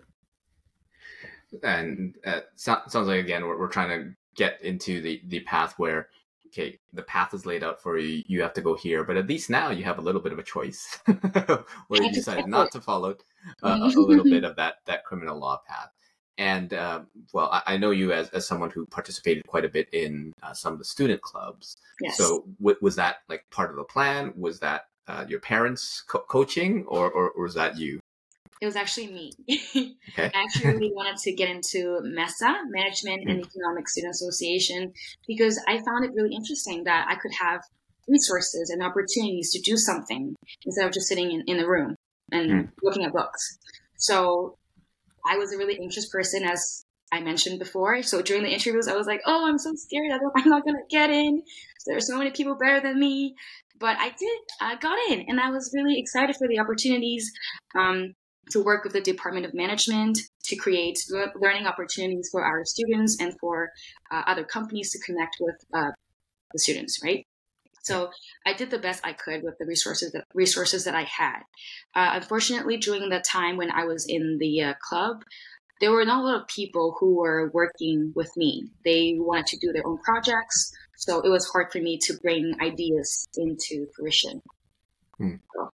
and 1.61 2.15
uh, 2.25 2.41
so, 2.55 2.77
sounds 2.87 3.07
like 3.07 3.19
again 3.19 3.45
we're, 3.45 3.59
we're 3.59 3.67
trying 3.67 3.89
to 3.89 4.15
get 4.35 4.61
into 4.61 5.01
the 5.01 5.21
the 5.27 5.41
path 5.41 5.75
where 5.77 6.09
okay 6.47 6.79
the 6.93 7.03
path 7.03 7.33
is 7.33 7.45
laid 7.45 7.63
out 7.63 7.81
for 7.81 7.97
you 7.97 8.23
you 8.27 8.41
have 8.41 8.53
to 8.53 8.61
go 8.61 8.75
here. 8.75 9.03
But 9.03 9.17
at 9.17 9.27
least 9.27 9.49
now 9.49 9.69
you 9.69 9.83
have 9.83 9.97
a 9.97 10.01
little 10.01 10.21
bit 10.21 10.31
of 10.31 10.39
a 10.39 10.43
choice 10.43 10.99
where 11.87 12.03
you 12.03 12.11
decided 12.11 12.47
not 12.47 12.71
to 12.71 12.81
follow 12.81 13.15
uh, 13.61 13.79
a 13.81 13.87
little 13.87 14.23
bit 14.23 14.43
of 14.43 14.55
that 14.55 14.75
that 14.85 15.05
criminal 15.05 15.39
law 15.39 15.61
path. 15.67 15.89
And 16.37 16.73
uh, 16.73 17.01
well 17.33 17.49
I, 17.51 17.73
I, 17.73 17.77
know 17.77 17.91
you 17.91 18.11
as, 18.11 18.29
as 18.29 18.47
someone 18.47 18.71
who 18.71 18.85
participated 18.87 19.45
quite 19.45 19.65
a 19.65 19.69
bit 19.69 19.87
in 19.93 20.33
uh, 20.41 20.53
some 20.53 20.73
of 20.73 20.79
the 20.79 20.85
student 20.85 21.21
clubs. 21.21 21.77
Yes. 22.01 22.17
so 22.17 22.45
w- 22.59 22.77
was 22.81 22.95
that 22.95 23.17
like 23.29 23.45
part 23.51 23.69
of 23.69 23.75
the 23.75 23.83
plan? 23.83 24.33
Was 24.35 24.59
that 24.61 24.85
uh, 25.07 25.25
your 25.27 25.39
parents 25.41 26.01
co- 26.07 26.25
coaching? 26.27 26.85
Or, 26.87 27.11
or, 27.11 27.29
or 27.29 27.43
was 27.43 27.53
that 27.53 27.77
you 27.77 27.99
it 28.61 28.65
was 28.65 28.75
actually 28.75 29.07
me. 29.07 29.31
Okay. 30.13 30.29
I 30.31 30.43
actually 30.43 30.73
really 30.73 30.91
wanted 30.93 31.17
to 31.17 31.33
get 31.33 31.49
into 31.49 31.99
MESA, 32.03 32.53
Management 32.69 33.27
and 33.27 33.41
mm. 33.41 33.47
Economic 33.47 33.89
Student 33.89 34.11
Association, 34.11 34.93
because 35.27 35.59
I 35.67 35.77
found 35.77 36.05
it 36.05 36.11
really 36.13 36.35
interesting 36.35 36.83
that 36.83 37.07
I 37.09 37.15
could 37.15 37.31
have 37.41 37.61
resources 38.07 38.69
and 38.69 38.83
opportunities 38.83 39.51
to 39.53 39.61
do 39.61 39.75
something 39.75 40.35
instead 40.65 40.85
of 40.85 40.93
just 40.93 41.07
sitting 41.07 41.31
in, 41.31 41.43
in 41.47 41.57
the 41.57 41.67
room 41.67 41.95
and 42.31 42.51
mm. 42.51 42.69
looking 42.83 43.05
at 43.05 43.11
books. 43.11 43.57
So 43.97 44.57
I 45.25 45.37
was 45.37 45.51
a 45.51 45.57
really 45.57 45.79
anxious 45.79 46.07
person, 46.09 46.43
as 46.43 46.85
I 47.11 47.21
mentioned 47.21 47.59
before. 47.59 48.03
So 48.03 48.21
during 48.21 48.43
the 48.43 48.49
interviews, 48.49 48.87
I 48.87 48.95
was 48.95 49.07
like, 49.07 49.21
oh, 49.25 49.47
I'm 49.47 49.57
so 49.57 49.71
scared. 49.75 50.11
I 50.11 50.15
am 50.15 50.49
not 50.49 50.63
going 50.63 50.75
to 50.75 50.95
get 50.95 51.09
in. 51.09 51.41
There 51.85 51.97
are 51.97 52.01
so 52.01 52.17
many 52.17 52.31
people 52.31 52.55
better 52.55 52.81
than 52.81 52.99
me. 52.99 53.35
But 53.79 53.97
I 53.99 54.09
did. 54.09 54.39
I 54.61 54.75
got 54.75 54.97
in, 55.09 55.25
and 55.27 55.39
I 55.39 55.49
was 55.49 55.71
really 55.73 55.99
excited 55.99 56.35
for 56.37 56.47
the 56.47 56.59
opportunities. 56.59 57.31
Um, 57.75 58.13
to 58.51 58.63
work 58.63 58.83
with 58.83 58.93
the 58.93 59.01
Department 59.01 59.45
of 59.45 59.53
Management 59.53 60.19
to 60.45 60.55
create 60.55 60.99
learning 61.35 61.65
opportunities 61.65 62.29
for 62.31 62.43
our 62.43 62.65
students 62.65 63.19
and 63.19 63.37
for 63.39 63.71
uh, 64.11 64.23
other 64.27 64.43
companies 64.43 64.91
to 64.91 64.99
connect 64.99 65.37
with 65.39 65.55
uh, 65.73 65.91
the 66.51 66.59
students, 66.59 67.01
right? 67.03 67.25
So 67.83 68.11
I 68.45 68.53
did 68.53 68.71
the 68.71 68.79
best 68.79 69.05
I 69.05 69.13
could 69.13 69.43
with 69.43 69.57
the 69.59 69.65
resources 69.65 70.13
that 70.13 70.25
resources 70.33 70.85
that 70.85 70.95
I 70.95 71.03
had. 71.03 71.39
Uh, 71.93 72.11
unfortunately, 72.13 72.77
during 72.77 73.09
the 73.09 73.19
time 73.19 73.57
when 73.57 73.71
I 73.71 73.83
was 73.83 74.05
in 74.07 74.37
the 74.39 74.61
uh, 74.61 74.73
club, 74.81 75.23
there 75.81 75.91
were 75.91 76.05
not 76.05 76.23
a 76.23 76.25
lot 76.25 76.41
of 76.41 76.47
people 76.47 76.95
who 76.97 77.15
were 77.15 77.51
working 77.53 78.13
with 78.15 78.31
me. 78.37 78.69
They 78.85 79.15
wanted 79.17 79.47
to 79.47 79.57
do 79.57 79.73
their 79.73 79.85
own 79.85 79.97
projects, 79.97 80.71
so 80.95 81.19
it 81.19 81.29
was 81.29 81.45
hard 81.45 81.73
for 81.73 81.79
me 81.79 81.97
to 82.03 82.13
bring 82.21 82.55
ideas 82.61 83.27
into 83.35 83.87
fruition. 83.93 84.41
Hmm. 85.17 85.35
So, 85.53 85.69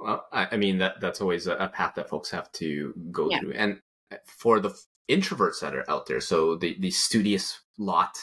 well, 0.00 0.26
I, 0.32 0.48
I 0.52 0.56
mean 0.56 0.78
that 0.78 1.00
that's 1.00 1.20
always 1.20 1.46
a, 1.46 1.54
a, 1.56 1.68
path 1.68 1.94
that 1.96 2.08
folks 2.08 2.30
have 2.30 2.50
to 2.52 2.94
go 3.10 3.30
yeah. 3.30 3.40
through, 3.40 3.52
and 3.52 3.80
for 4.26 4.60
the 4.60 4.74
introverts 5.08 5.60
that 5.60 5.74
are 5.74 5.88
out 5.90 6.06
there, 6.06 6.20
so 6.20 6.56
the 6.56 6.76
the 6.80 6.90
studious 6.90 7.60
lot 7.78 8.16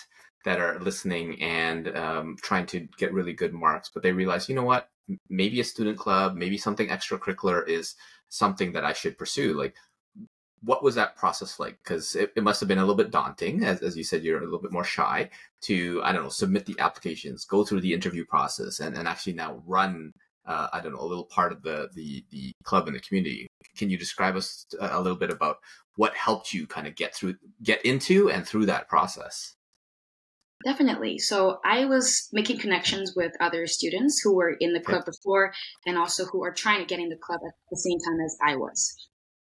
that 0.45 0.59
are 0.59 0.79
listening 0.79 1.41
and 1.41 1.95
um, 1.97 2.37
trying 2.41 2.65
to 2.65 2.87
get 2.97 3.13
really 3.13 3.33
good 3.33 3.53
marks, 3.53 3.89
but 3.93 4.01
they 4.01 4.13
realize, 4.13 4.47
you 4.47 4.55
know 4.55 4.63
what, 4.63 4.89
maybe 5.29 5.59
a 5.59 5.63
student 5.63 5.97
club, 5.97 6.35
maybe 6.35 6.57
something 6.57 6.87
extracurricular 6.87 7.67
is 7.67 7.95
something 8.29 8.71
that 8.71 8.85
I 8.85 8.93
should 8.93 9.17
pursue. 9.17 9.53
Like, 9.57 9.75
what 10.63 10.83
was 10.83 10.95
that 10.95 11.15
process 11.17 11.59
like? 11.59 11.77
Because 11.83 12.15
it, 12.15 12.31
it, 12.35 12.43
must 12.43 12.59
have 12.59 12.69
been 12.69 12.77
a 12.77 12.81
little 12.81 12.95
bit 12.95 13.11
daunting, 13.11 13.63
as, 13.63 13.81
as 13.81 13.97
you 13.97 14.03
said, 14.03 14.23
you're 14.23 14.39
a 14.39 14.43
little 14.43 14.61
bit 14.61 14.71
more 14.71 14.83
shy 14.83 15.29
to, 15.61 16.01
I 16.03 16.11
don't 16.11 16.23
know, 16.23 16.29
submit 16.29 16.65
the 16.65 16.79
applications, 16.79 17.45
go 17.45 17.63
through 17.63 17.81
the 17.81 17.93
interview 17.93 18.25
process, 18.25 18.79
and, 18.79 18.97
and 18.97 19.07
actually 19.07 19.33
now 19.33 19.61
run 19.65 20.13
uh, 20.47 20.67
I 20.73 20.79
don't 20.79 20.93
know, 20.93 21.01
a 21.01 21.05
little 21.05 21.25
part 21.25 21.51
of 21.51 21.61
the, 21.61 21.89
the, 21.93 22.23
the 22.31 22.51
club 22.63 22.87
and 22.87 22.95
the 22.95 23.01
community. 23.01 23.47
Can 23.77 23.89
you 23.89 23.97
describe 23.97 24.35
us 24.35 24.65
a 24.79 25.01
little 25.01 25.17
bit 25.17 25.29
about 25.29 25.57
what 25.95 26.15
helped 26.15 26.53
you 26.53 26.65
kind 26.65 26.87
of 26.87 26.95
get 26.95 27.13
through, 27.13 27.35
get 27.61 27.83
into 27.85 28.29
and 28.29 28.47
through 28.47 28.67
that 28.67 28.87
process? 28.87 29.55
Definitely. 30.65 31.19
So 31.19 31.59
I 31.63 31.85
was 31.85 32.29
making 32.33 32.59
connections 32.59 33.13
with 33.15 33.31
other 33.39 33.67
students 33.67 34.21
who 34.23 34.35
were 34.35 34.55
in 34.59 34.73
the 34.73 34.79
club 34.79 35.05
before 35.05 35.53
and 35.85 35.97
also 35.97 36.25
who 36.25 36.43
are 36.43 36.53
trying 36.53 36.79
to 36.79 36.85
get 36.85 36.99
in 36.99 37.09
the 37.09 37.17
club 37.21 37.41
at 37.45 37.53
the 37.69 37.77
same 37.77 37.99
time 37.99 38.19
as 38.25 38.37
I 38.43 38.55
was. 38.55 38.95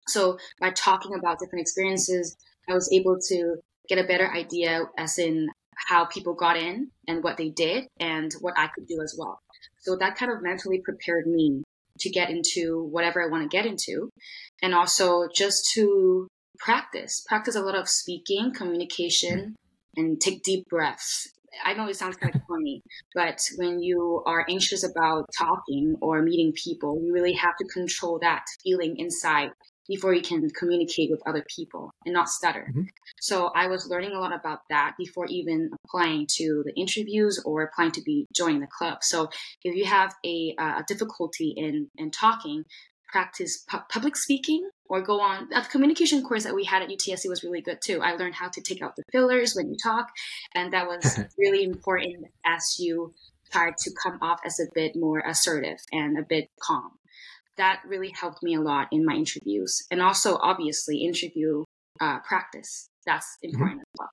So 0.08 0.38
by 0.60 0.70
talking 0.70 1.14
about 1.16 1.38
different 1.38 1.62
experiences, 1.62 2.36
I 2.68 2.74
was 2.74 2.90
able 2.92 3.18
to 3.28 3.56
get 3.88 3.98
a 3.98 4.06
better 4.06 4.28
idea 4.32 4.82
as 4.98 5.18
in 5.18 5.48
how 5.76 6.06
people 6.06 6.34
got 6.34 6.56
in 6.56 6.90
and 7.06 7.22
what 7.22 7.36
they 7.36 7.50
did 7.50 7.86
and 8.00 8.32
what 8.40 8.54
I 8.56 8.68
could 8.68 8.86
do 8.88 9.00
as 9.02 9.14
well. 9.16 9.40
So 9.86 9.94
that 9.94 10.16
kind 10.16 10.32
of 10.32 10.42
mentally 10.42 10.80
prepared 10.84 11.28
me 11.28 11.62
to 12.00 12.10
get 12.10 12.28
into 12.28 12.82
whatever 12.90 13.22
I 13.22 13.28
want 13.30 13.44
to 13.44 13.56
get 13.56 13.66
into. 13.66 14.10
And 14.60 14.74
also 14.74 15.28
just 15.32 15.70
to 15.74 16.26
practice, 16.58 17.22
practice 17.28 17.54
a 17.54 17.60
lot 17.60 17.76
of 17.76 17.88
speaking, 17.88 18.52
communication, 18.52 19.54
and 19.94 20.20
take 20.20 20.42
deep 20.42 20.64
breaths. 20.68 21.28
I 21.64 21.74
know 21.74 21.86
it 21.88 21.94
sounds 21.94 22.16
kind 22.16 22.34
of 22.34 22.40
corny, 22.48 22.82
but 23.14 23.38
when 23.58 23.78
you 23.78 24.24
are 24.26 24.44
anxious 24.50 24.82
about 24.82 25.26
talking 25.38 25.94
or 26.02 26.20
meeting 26.20 26.52
people, 26.52 27.00
you 27.00 27.14
really 27.14 27.34
have 27.34 27.56
to 27.58 27.64
control 27.68 28.18
that 28.22 28.42
feeling 28.64 28.96
inside 28.98 29.50
before 29.88 30.14
you 30.14 30.22
can 30.22 30.48
communicate 30.50 31.10
with 31.10 31.22
other 31.26 31.44
people 31.54 31.90
and 32.04 32.14
not 32.14 32.28
stutter. 32.28 32.66
Mm-hmm. 32.70 32.82
So 33.20 33.50
I 33.54 33.68
was 33.68 33.88
learning 33.88 34.12
a 34.12 34.20
lot 34.20 34.34
about 34.34 34.60
that 34.70 34.94
before 34.98 35.26
even 35.26 35.70
applying 35.84 36.26
to 36.36 36.62
the 36.64 36.74
interviews 36.74 37.40
or 37.44 37.62
applying 37.62 37.92
to 37.92 38.02
be 38.02 38.26
joining 38.34 38.60
the 38.60 38.68
club. 38.78 38.98
So 39.02 39.30
if 39.62 39.74
you 39.74 39.84
have 39.84 40.14
a, 40.24 40.54
uh, 40.58 40.80
a 40.80 40.84
difficulty 40.86 41.54
in 41.56 41.88
in 41.96 42.10
talking, 42.10 42.64
practice 43.08 43.64
pu- 43.68 43.86
public 43.88 44.16
speaking 44.16 44.68
or 44.88 45.00
go 45.00 45.20
on 45.20 45.48
the 45.48 45.60
communication 45.70 46.22
course 46.22 46.44
that 46.44 46.54
we 46.54 46.64
had 46.64 46.82
at 46.82 46.88
UTSC 46.88 47.28
was 47.28 47.42
really 47.42 47.62
good 47.62 47.78
too. 47.82 48.00
I 48.02 48.14
learned 48.14 48.34
how 48.34 48.48
to 48.48 48.60
take 48.60 48.82
out 48.82 48.96
the 48.96 49.04
fillers 49.12 49.54
when 49.54 49.68
you 49.68 49.76
talk, 49.82 50.08
and 50.54 50.72
that 50.72 50.86
was 50.86 51.18
really 51.38 51.64
important 51.64 52.26
as 52.44 52.76
you 52.78 53.14
try 53.52 53.70
to 53.70 53.90
come 54.02 54.18
off 54.22 54.40
as 54.44 54.58
a 54.60 54.66
bit 54.74 54.96
more 54.96 55.20
assertive 55.20 55.78
and 55.92 56.18
a 56.18 56.22
bit 56.22 56.50
calm 56.60 56.90
that 57.56 57.82
really 57.86 58.10
helped 58.10 58.42
me 58.42 58.54
a 58.54 58.60
lot 58.60 58.88
in 58.92 59.04
my 59.04 59.14
interviews 59.14 59.82
and 59.90 60.02
also 60.02 60.36
obviously 60.38 60.98
interview 60.98 61.64
uh, 62.00 62.18
practice 62.20 62.88
that's 63.06 63.36
mm-hmm. 63.44 63.54
important 63.54 63.80
mm-hmm. 63.80 63.94
as 63.94 63.98
well 63.98 64.10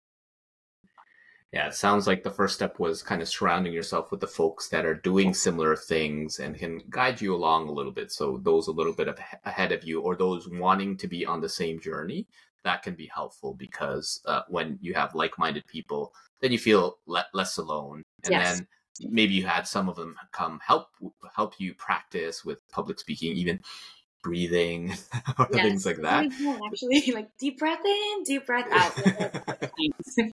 yeah 1.51 1.67
it 1.67 1.73
sounds 1.73 2.07
like 2.07 2.23
the 2.23 2.31
first 2.31 2.55
step 2.55 2.79
was 2.79 3.03
kind 3.03 3.21
of 3.21 3.27
surrounding 3.27 3.73
yourself 3.73 4.11
with 4.11 4.19
the 4.19 4.27
folks 4.27 4.69
that 4.69 4.85
are 4.85 4.95
doing 4.95 5.33
similar 5.33 5.75
things 5.75 6.39
and 6.39 6.57
can 6.57 6.81
guide 6.89 7.19
you 7.19 7.35
along 7.35 7.67
a 7.67 7.71
little 7.71 7.91
bit 7.91 8.11
so 8.11 8.39
those 8.43 8.67
a 8.67 8.71
little 8.71 8.93
bit 8.93 9.07
of 9.07 9.19
ahead 9.45 9.71
of 9.71 9.83
you 9.83 10.01
or 10.01 10.15
those 10.15 10.47
wanting 10.49 10.97
to 10.97 11.07
be 11.07 11.25
on 11.25 11.41
the 11.41 11.49
same 11.49 11.79
journey 11.79 12.27
that 12.63 12.81
can 12.81 12.95
be 12.95 13.09
helpful 13.13 13.53
because 13.53 14.21
uh, 14.25 14.41
when 14.47 14.77
you 14.81 14.93
have 14.93 15.13
like-minded 15.15 15.65
people 15.67 16.13
then 16.41 16.51
you 16.51 16.59
feel 16.59 16.97
le- 17.05 17.27
less 17.33 17.57
alone 17.57 18.03
and 18.23 18.31
yes. 18.31 18.57
then 18.57 18.67
maybe 19.01 19.33
you 19.33 19.45
had 19.45 19.67
some 19.67 19.89
of 19.89 19.95
them 19.95 20.15
come 20.31 20.59
help 20.65 20.89
help 21.35 21.59
you 21.59 21.73
practice 21.73 22.45
with 22.45 22.59
public 22.69 22.99
speaking 22.99 23.35
even 23.35 23.59
breathing 24.21 24.93
or 25.37 25.47
yes. 25.51 25.63
things 25.63 25.85
like 25.85 25.97
that 25.97 26.25
actually 26.65 27.11
like 27.13 27.29
deep 27.37 27.59
breath 27.59 27.83
in 27.85 28.23
deep 28.23 28.45
breath 28.45 28.67
out 28.71 28.93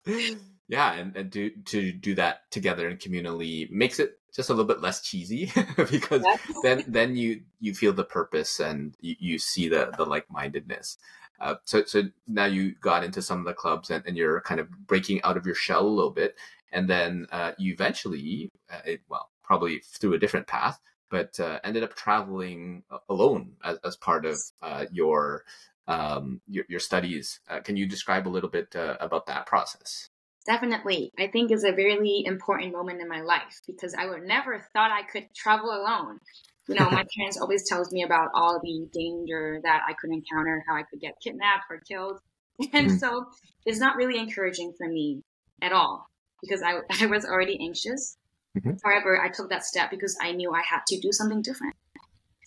yeah 0.68 0.94
and, 0.94 1.16
and 1.16 1.30
do, 1.30 1.50
to 1.66 1.92
do 1.92 2.14
that 2.14 2.50
together 2.50 2.88
and 2.88 2.98
communally 2.98 3.70
makes 3.70 3.98
it 3.98 4.18
just 4.34 4.50
a 4.50 4.52
little 4.52 4.66
bit 4.66 4.80
less 4.80 5.00
cheesy 5.02 5.52
because 5.90 6.22
yes. 6.24 6.40
then 6.62 6.84
then 6.88 7.14
you 7.14 7.42
you 7.60 7.74
feel 7.74 7.92
the 7.92 8.04
purpose 8.04 8.58
and 8.58 8.94
you, 9.00 9.14
you 9.18 9.38
see 9.38 9.68
the 9.68 9.92
the 9.96 10.04
like-mindedness 10.04 10.98
uh, 11.40 11.56
so 11.64 11.84
so 11.84 12.02
now 12.26 12.46
you 12.46 12.74
got 12.80 13.04
into 13.04 13.20
some 13.20 13.38
of 13.38 13.44
the 13.44 13.52
clubs 13.52 13.90
and, 13.90 14.04
and 14.06 14.16
you're 14.16 14.40
kind 14.40 14.60
of 14.60 14.70
breaking 14.86 15.22
out 15.22 15.36
of 15.36 15.44
your 15.44 15.54
shell 15.54 15.86
a 15.86 15.88
little 15.88 16.10
bit 16.10 16.36
and 16.74 16.90
then 16.90 17.26
uh, 17.30 17.52
you 17.56 17.72
eventually, 17.72 18.50
uh, 18.70 18.80
it, 18.84 19.00
well, 19.08 19.30
probably 19.42 19.78
through 19.78 20.14
a 20.14 20.18
different 20.18 20.48
path, 20.48 20.78
but 21.08 21.38
uh, 21.38 21.60
ended 21.62 21.84
up 21.84 21.94
traveling 21.94 22.82
alone 23.08 23.52
as, 23.64 23.78
as 23.84 23.96
part 23.96 24.26
of 24.26 24.38
uh, 24.60 24.84
your, 24.90 25.44
um, 25.86 26.40
your, 26.48 26.64
your 26.68 26.80
studies. 26.80 27.38
Uh, 27.48 27.60
can 27.60 27.76
you 27.76 27.86
describe 27.86 28.26
a 28.26 28.30
little 28.30 28.50
bit 28.50 28.74
uh, 28.74 28.96
about 29.00 29.26
that 29.26 29.46
process? 29.46 30.10
Definitely. 30.46 31.12
I 31.16 31.28
think 31.28 31.52
it's 31.52 31.64
a 31.64 31.72
really 31.72 32.24
important 32.26 32.72
moment 32.72 33.00
in 33.00 33.08
my 33.08 33.20
life 33.20 33.60
because 33.66 33.94
I 33.94 34.06
would 34.06 34.24
never 34.24 34.66
thought 34.74 34.90
I 34.90 35.02
could 35.04 35.32
travel 35.34 35.70
alone. 35.70 36.18
You 36.66 36.74
know, 36.74 36.90
my 36.90 37.04
parents 37.16 37.38
always 37.40 37.68
tells 37.68 37.92
me 37.92 38.02
about 38.02 38.30
all 38.34 38.60
the 38.60 38.88
danger 38.92 39.60
that 39.62 39.82
I 39.88 39.92
could 39.92 40.10
encounter, 40.10 40.64
how 40.68 40.74
I 40.74 40.82
could 40.82 41.00
get 41.00 41.14
kidnapped 41.22 41.64
or 41.70 41.80
killed. 41.88 42.18
And 42.72 42.86
mm-hmm. 42.86 42.96
so 42.98 43.26
it's 43.66 43.80
not 43.80 43.96
really 43.96 44.16
encouraging 44.16 44.74
for 44.78 44.86
me 44.86 45.22
at 45.60 45.72
all 45.72 46.08
because 46.44 46.62
I, 46.62 46.80
I 47.02 47.06
was 47.06 47.24
already 47.24 47.58
anxious. 47.60 48.16
Mm-hmm. 48.56 48.72
However, 48.84 49.20
I 49.20 49.28
took 49.28 49.50
that 49.50 49.64
step 49.64 49.90
because 49.90 50.16
I 50.20 50.32
knew 50.32 50.52
I 50.52 50.62
had 50.62 50.80
to 50.88 51.00
do 51.00 51.10
something 51.10 51.42
different, 51.42 51.74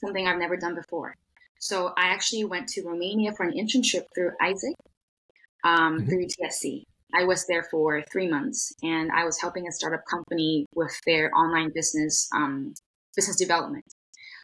something 0.03 0.27
I've 0.27 0.39
never 0.39 0.55
done 0.55 0.75
before. 0.75 1.15
So 1.59 1.87
I 1.97 2.07
actually 2.07 2.45
went 2.45 2.67
to 2.69 2.83
Romania 2.83 3.33
for 3.35 3.43
an 3.43 3.53
internship 3.53 4.03
through 4.13 4.31
AIESEC, 4.41 4.73
um, 5.63 5.99
mm-hmm. 5.99 6.09
through 6.09 6.27
TSC. 6.27 6.83
I 7.13 7.23
was 7.23 7.45
there 7.47 7.63
for 7.63 8.03
three 8.11 8.27
months, 8.27 8.73
and 8.83 9.11
I 9.11 9.23
was 9.23 9.39
helping 9.39 9.67
a 9.67 9.71
startup 9.71 10.01
company 10.09 10.65
with 10.75 10.93
their 11.05 11.33
online 11.33 11.71
business 11.73 12.29
um, 12.35 12.73
business 13.15 13.37
development. 13.37 13.85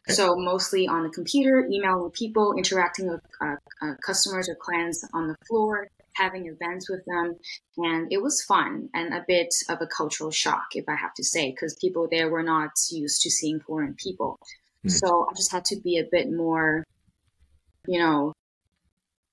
So 0.09 0.35
mostly 0.35 0.87
on 0.87 1.03
the 1.03 1.09
computer, 1.09 1.65
emailing 1.71 2.11
people, 2.11 2.55
interacting 2.57 3.09
with 3.09 3.21
uh, 3.41 3.55
uh, 3.81 3.93
customers 4.05 4.49
or 4.49 4.55
clients 4.55 5.05
on 5.13 5.27
the 5.27 5.35
floor, 5.47 5.87
having 6.15 6.47
events 6.47 6.89
with 6.89 7.03
them. 7.05 7.35
And 7.77 8.11
it 8.11 8.21
was 8.21 8.43
fun 8.43 8.89
and 8.93 9.13
a 9.13 9.25
bit 9.27 9.53
of 9.69 9.79
a 9.81 9.87
cultural 9.87 10.31
shock, 10.31 10.67
if 10.73 10.85
I 10.87 10.95
have 10.95 11.13
to 11.15 11.23
say, 11.23 11.51
because 11.51 11.75
people 11.79 12.07
there 12.09 12.29
were 12.29 12.43
not 12.43 12.71
used 12.91 13.21
to 13.21 13.29
seeing 13.29 13.59
foreign 13.59 13.95
people. 13.95 14.39
Mm. 14.85 14.91
So 14.91 15.27
I 15.29 15.33
just 15.35 15.51
had 15.51 15.65
to 15.65 15.79
be 15.81 15.97
a 15.97 16.07
bit 16.09 16.31
more, 16.31 16.83
you 17.87 17.99
know, 17.99 18.33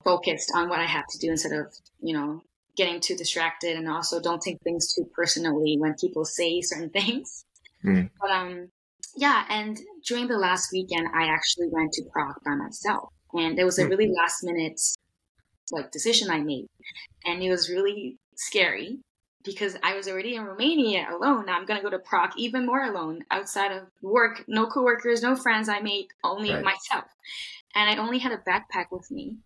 focused 0.05 0.53
on 0.55 0.69
what 0.69 0.81
I 0.81 0.87
have 0.87 1.07
to 1.09 1.19
do 1.19 1.31
instead 1.31 1.53
of, 1.53 1.67
you 2.01 2.15
know, 2.15 2.43
getting 2.77 3.01
too 3.01 3.17
distracted 3.17 3.77
and 3.77 3.89
also 3.89 4.21
don't 4.21 4.41
take 4.41 4.59
things 4.63 4.95
too 4.95 5.05
personally 5.15 5.77
when 5.79 5.95
people 5.95 6.25
say 6.25 6.61
certain 6.61 6.91
things. 6.99 7.45
Mm. 7.85 8.11
But 8.21 8.31
um 8.31 8.69
yeah, 9.17 9.45
and 9.49 9.79
during 10.07 10.29
the 10.29 10.39
last 10.39 10.71
weekend 10.73 11.09
I 11.15 11.25
actually 11.27 11.69
went 11.71 11.93
to 11.93 12.05
Prague 12.13 12.37
by 12.45 12.55
myself. 12.55 13.13
And 13.33 13.57
there 13.57 13.65
was 13.65 13.79
a 13.79 13.85
hmm. 13.85 13.91
really 13.91 14.13
last 14.13 14.43
minute 14.43 14.81
like 15.73 15.91
decision 15.91 16.31
I 16.31 16.41
made. 16.41 16.67
And 17.25 17.43
it 17.43 17.51
was 17.51 17.69
really 17.69 18.19
scary 18.35 18.99
because 19.45 19.77
I 19.83 19.95
was 19.97 20.09
already 20.09 20.35
in 20.35 20.45
Romania 20.45 21.07
alone. 21.11 21.47
Now 21.47 21.59
I'm 21.59 21.67
going 21.67 21.79
to 21.79 21.85
go 21.85 21.91
to 21.91 21.99
Prague 21.99 22.33
even 22.37 22.67
more 22.67 22.85
alone 22.85 23.25
outside 23.31 23.73
of 23.73 23.85
work, 24.03 24.45
no 24.49 24.67
coworkers, 24.67 25.23
no 25.23 25.35
friends. 25.35 25.69
I 25.69 25.81
made 25.81 26.09
only 26.25 26.53
right. 26.53 26.65
myself. 26.65 27.07
And 27.75 27.89
I 27.89 28.03
only 28.03 28.19
had 28.19 28.33
a 28.33 28.39
backpack 28.39 28.87
with 28.91 29.11
me. 29.11 29.37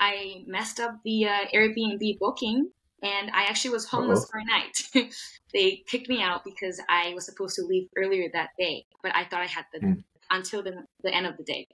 I 0.00 0.44
messed 0.46 0.80
up 0.80 0.98
the 1.04 1.26
uh, 1.26 1.38
Airbnb 1.54 2.18
booking 2.18 2.70
and 3.02 3.30
I 3.30 3.44
actually 3.44 3.70
was 3.70 3.86
homeless 3.86 4.20
Uh-oh. 4.20 4.28
for 4.30 4.38
a 4.38 4.44
night. 4.44 5.12
they 5.52 5.82
kicked 5.86 6.08
me 6.08 6.22
out 6.22 6.44
because 6.44 6.80
I 6.88 7.12
was 7.14 7.24
supposed 7.26 7.56
to 7.56 7.62
leave 7.62 7.88
earlier 7.96 8.28
that 8.32 8.50
day, 8.58 8.86
but 9.02 9.14
I 9.14 9.24
thought 9.24 9.42
I 9.42 9.46
had 9.46 9.66
the 9.72 9.80
mm. 9.80 10.04
until 10.30 10.62
the, 10.62 10.84
the 11.02 11.14
end 11.14 11.26
of 11.26 11.36
the 11.36 11.44
day. 11.44 11.68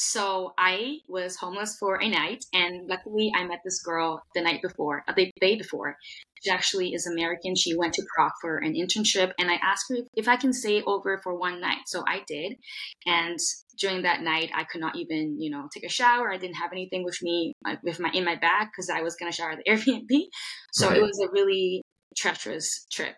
So 0.00 0.54
I 0.56 0.98
was 1.08 1.34
homeless 1.34 1.76
for 1.76 2.00
a 2.00 2.08
night, 2.08 2.44
and 2.52 2.88
luckily 2.88 3.32
I 3.36 3.44
met 3.44 3.62
this 3.64 3.82
girl 3.82 4.22
the 4.32 4.40
night 4.40 4.62
before, 4.62 5.02
uh, 5.08 5.12
the 5.12 5.32
day 5.40 5.56
before. 5.56 5.96
She 6.40 6.50
actually 6.50 6.94
is 6.94 7.08
American. 7.08 7.56
She 7.56 7.76
went 7.76 7.94
to 7.94 8.06
Prague 8.14 8.30
for 8.40 8.58
an 8.58 8.74
internship, 8.74 9.32
and 9.40 9.50
I 9.50 9.54
asked 9.54 9.86
her 9.88 9.96
if 10.14 10.28
I 10.28 10.36
can 10.36 10.52
stay 10.52 10.82
over 10.82 11.18
for 11.24 11.36
one 11.36 11.60
night. 11.60 11.80
So 11.86 12.04
I 12.06 12.22
did, 12.28 12.58
and 13.06 13.40
during 13.76 14.02
that 14.02 14.22
night, 14.22 14.52
I 14.54 14.62
could 14.62 14.80
not 14.80 14.94
even, 14.94 15.40
you 15.40 15.50
know, 15.50 15.68
take 15.74 15.84
a 15.84 15.88
shower. 15.88 16.32
I 16.32 16.36
didn't 16.36 16.58
have 16.58 16.70
anything 16.70 17.02
with 17.02 17.18
me, 17.20 17.54
with 17.82 17.98
my 17.98 18.10
in 18.14 18.24
my 18.24 18.36
bag, 18.36 18.68
because 18.68 18.90
I 18.90 19.02
was 19.02 19.16
gonna 19.16 19.32
shower 19.32 19.50
at 19.50 19.58
the 19.64 19.70
Airbnb. 19.72 20.26
So 20.74 20.88
right. 20.88 20.98
it 20.98 21.02
was 21.02 21.18
a 21.18 21.32
really 21.32 21.82
treacherous 22.16 22.86
trip. 22.92 23.16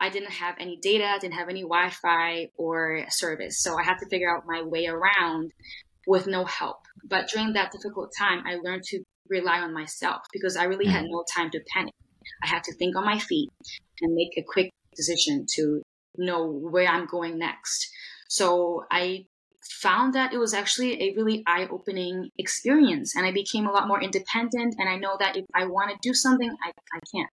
I 0.00 0.08
didn't 0.08 0.30
have 0.30 0.54
any 0.60 0.78
data, 0.80 1.04
I 1.04 1.18
didn't 1.18 1.34
have 1.34 1.48
any 1.48 1.62
Wi-Fi 1.62 2.50
or 2.56 3.06
service, 3.08 3.60
so 3.60 3.76
I 3.76 3.82
had 3.82 3.98
to 3.98 4.08
figure 4.08 4.32
out 4.32 4.44
my 4.46 4.62
way 4.62 4.86
around 4.86 5.50
with 6.06 6.26
no 6.26 6.44
help. 6.44 6.78
But 7.04 7.28
during 7.28 7.52
that 7.54 7.72
difficult 7.72 8.12
time, 8.18 8.42
I 8.46 8.56
learned 8.62 8.84
to 8.84 9.02
rely 9.28 9.60
on 9.60 9.72
myself 9.72 10.22
because 10.32 10.56
I 10.56 10.64
really 10.64 10.86
had 10.86 11.04
mm-hmm. 11.04 11.12
no 11.12 11.24
time 11.34 11.50
to 11.50 11.60
panic. 11.74 11.94
I 12.42 12.48
had 12.48 12.64
to 12.64 12.74
think 12.74 12.96
on 12.96 13.04
my 13.04 13.18
feet 13.18 13.48
and 14.00 14.14
make 14.14 14.36
a 14.36 14.44
quick 14.46 14.70
decision 14.94 15.46
to 15.54 15.82
know 16.16 16.46
where 16.46 16.88
I'm 16.88 17.06
going 17.06 17.38
next. 17.38 17.88
So 18.28 18.84
I 18.90 19.26
found 19.80 20.14
that 20.14 20.32
it 20.32 20.38
was 20.38 20.54
actually 20.54 21.00
a 21.02 21.14
really 21.16 21.42
eye 21.46 21.68
opening 21.70 22.30
experience 22.38 23.14
and 23.16 23.24
I 23.24 23.32
became 23.32 23.66
a 23.66 23.72
lot 23.72 23.88
more 23.88 24.02
independent. 24.02 24.74
And 24.78 24.88
I 24.88 24.96
know 24.96 25.16
that 25.18 25.36
if 25.36 25.44
I 25.54 25.66
want 25.66 25.90
to 25.90 25.96
do 26.02 26.14
something, 26.14 26.50
I, 26.50 26.68
I 26.68 26.98
can. 27.14 27.26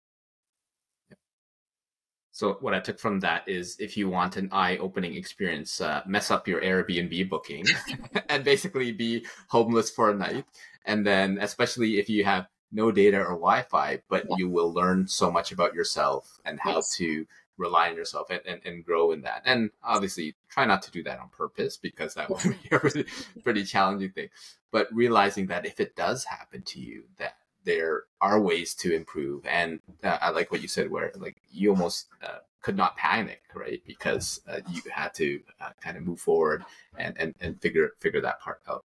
So 2.40 2.54
what 2.62 2.74
I 2.74 2.80
took 2.80 2.98
from 3.00 3.20
that 3.20 3.44
is 3.50 3.76
if 3.80 3.98
you 3.98 4.08
want 4.10 4.38
an 4.38 4.48
eye-opening 4.54 5.14
experience, 5.14 5.82
uh, 5.82 6.04
mess 6.08 6.32
up 6.32 6.48
your 6.48 6.62
Airbnb 6.62 7.28
booking 7.28 7.66
and 8.30 8.46
basically 8.46 8.94
be 8.94 9.26
homeless 9.50 9.92
for 9.92 10.10
a 10.10 10.16
night. 10.16 10.46
And 10.86 11.06
then 11.06 11.40
especially 11.42 12.00
if 12.00 12.08
you 12.08 12.24
have 12.24 12.48
no 12.72 12.94
data 12.94 13.18
or 13.18 13.34
Wi-Fi, 13.34 14.04
but 14.08 14.24
you 14.38 14.48
will 14.48 14.72
learn 14.72 15.06
so 15.06 15.30
much 15.30 15.52
about 15.52 15.74
yourself 15.74 16.40
and 16.46 16.62
how 16.62 16.76
yes. 16.76 16.96
to 16.96 17.26
rely 17.58 17.90
on 17.90 17.98
yourself 17.98 18.30
and, 18.30 18.40
and, 18.46 18.62
and, 18.64 18.86
grow 18.86 19.12
in 19.12 19.24
that. 19.24 19.42
And 19.44 19.72
obviously 19.84 20.34
try 20.48 20.64
not 20.64 20.82
to 20.84 20.92
do 20.92 21.04
that 21.04 21.20
on 21.20 21.28
purpose 21.28 21.76
because 21.76 22.14
that 22.14 22.30
would 22.30 22.42
be 22.42 22.70
a 22.72 22.80
pretty, 22.80 23.06
pretty 23.44 23.66
challenging 23.66 24.12
thing. 24.12 24.30
But 24.72 24.88
realizing 24.94 25.48
that 25.48 25.66
if 25.66 25.82
it 25.82 25.94
does 25.94 26.24
happen 26.24 26.62
to 26.68 26.80
you, 26.80 27.04
that 27.18 27.34
there 27.70 28.06
are 28.20 28.42
ways 28.42 28.74
to 28.74 28.96
improve. 28.96 29.46
And 29.46 29.80
uh, 30.04 30.18
I 30.22 30.32
like 30.32 30.52
what 30.52 30.64
you 30.64 30.68
said, 30.68 30.90
where 30.90 31.12
like 31.16 31.38
you 31.52 31.70
almost 31.70 32.08
uh, 32.24 32.40
could 32.62 32.76
not 32.76 32.98
panic, 32.98 33.44
right? 33.54 33.82
Because 33.86 34.42
uh, 34.50 34.62
you 34.72 34.82
had 34.92 35.14
to 35.16 35.40
uh, 35.62 35.70
kind 35.80 35.96
of 35.96 36.04
move 36.04 36.20
forward 36.20 36.66
and, 36.98 37.16
and, 37.20 37.36
and 37.40 37.62
figure 37.62 37.92
figure 38.00 38.22
that 38.22 38.42
part 38.42 38.62
out. 38.68 38.86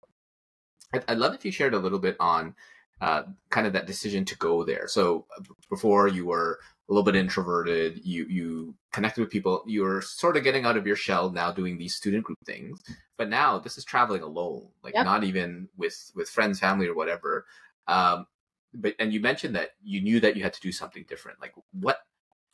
I'd, 0.92 1.04
I'd, 1.06 1.18
love 1.18 1.32
if 1.32 1.44
you 1.44 1.52
shared 1.52 1.74
a 1.74 1.78
little 1.78 2.00
bit 2.00 2.16
on 2.18 2.56
uh, 3.00 3.22
kind 3.50 3.68
of 3.68 3.72
that 3.74 3.86
decision 3.86 4.24
to 4.24 4.36
go 4.36 4.64
there. 4.64 4.88
So 4.88 5.26
uh, 5.38 5.42
before 5.70 6.08
you 6.08 6.26
were 6.26 6.58
a 6.88 6.92
little 6.92 7.04
bit 7.04 7.14
introverted, 7.16 8.00
you 8.04 8.26
you 8.26 8.74
connected 8.92 9.20
with 9.20 9.30
people, 9.30 9.62
you 9.66 9.82
were 9.82 10.02
sort 10.02 10.36
of 10.36 10.42
getting 10.42 10.66
out 10.66 10.76
of 10.76 10.88
your 10.88 10.96
shell 10.96 11.30
now 11.30 11.52
doing 11.52 11.78
these 11.78 11.94
student 11.94 12.24
group 12.24 12.38
things. 12.44 12.82
But 13.16 13.28
now 13.28 13.60
this 13.60 13.78
is 13.78 13.84
traveling 13.84 14.22
alone, 14.22 14.66
like 14.82 14.94
yep. 14.94 15.04
not 15.04 15.22
even 15.22 15.68
with 15.76 16.10
with 16.16 16.28
friends, 16.28 16.58
family, 16.58 16.88
or 16.88 16.96
whatever. 16.96 17.46
Um, 17.86 18.26
but 18.74 18.94
and 18.98 19.12
you 19.12 19.20
mentioned 19.20 19.54
that 19.56 19.70
you 19.82 20.00
knew 20.00 20.20
that 20.20 20.36
you 20.36 20.42
had 20.42 20.52
to 20.54 20.60
do 20.60 20.72
something 20.72 21.04
different. 21.08 21.40
Like 21.40 21.54
what 21.72 21.98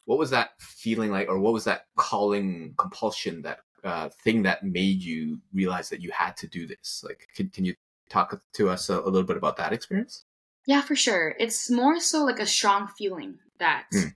what 0.08 0.18
was 0.18 0.30
that 0.30 0.52
feeling 0.58 1.10
like, 1.10 1.28
or 1.28 1.38
what 1.38 1.52
was 1.52 1.64
that 1.64 1.84
calling 1.96 2.72
compulsion 2.78 3.42
that 3.42 3.58
uh, 3.84 4.08
thing 4.24 4.42
that 4.44 4.64
made 4.64 5.02
you 5.02 5.38
realize 5.52 5.90
that 5.90 6.00
you 6.00 6.10
had 6.10 6.34
to 6.38 6.46
do 6.46 6.66
this? 6.66 7.04
Like, 7.06 7.28
can, 7.36 7.50
can 7.50 7.66
you 7.66 7.74
talk 8.08 8.40
to 8.54 8.70
us 8.70 8.88
a, 8.88 8.98
a 8.98 9.04
little 9.04 9.24
bit 9.24 9.36
about 9.36 9.58
that 9.58 9.74
experience? 9.74 10.24
Yeah, 10.64 10.80
for 10.80 10.96
sure. 10.96 11.34
It's 11.38 11.70
more 11.70 12.00
so 12.00 12.24
like 12.24 12.40
a 12.40 12.46
strong 12.46 12.88
feeling 12.96 13.38
that 13.58 13.84
mm. 13.92 14.14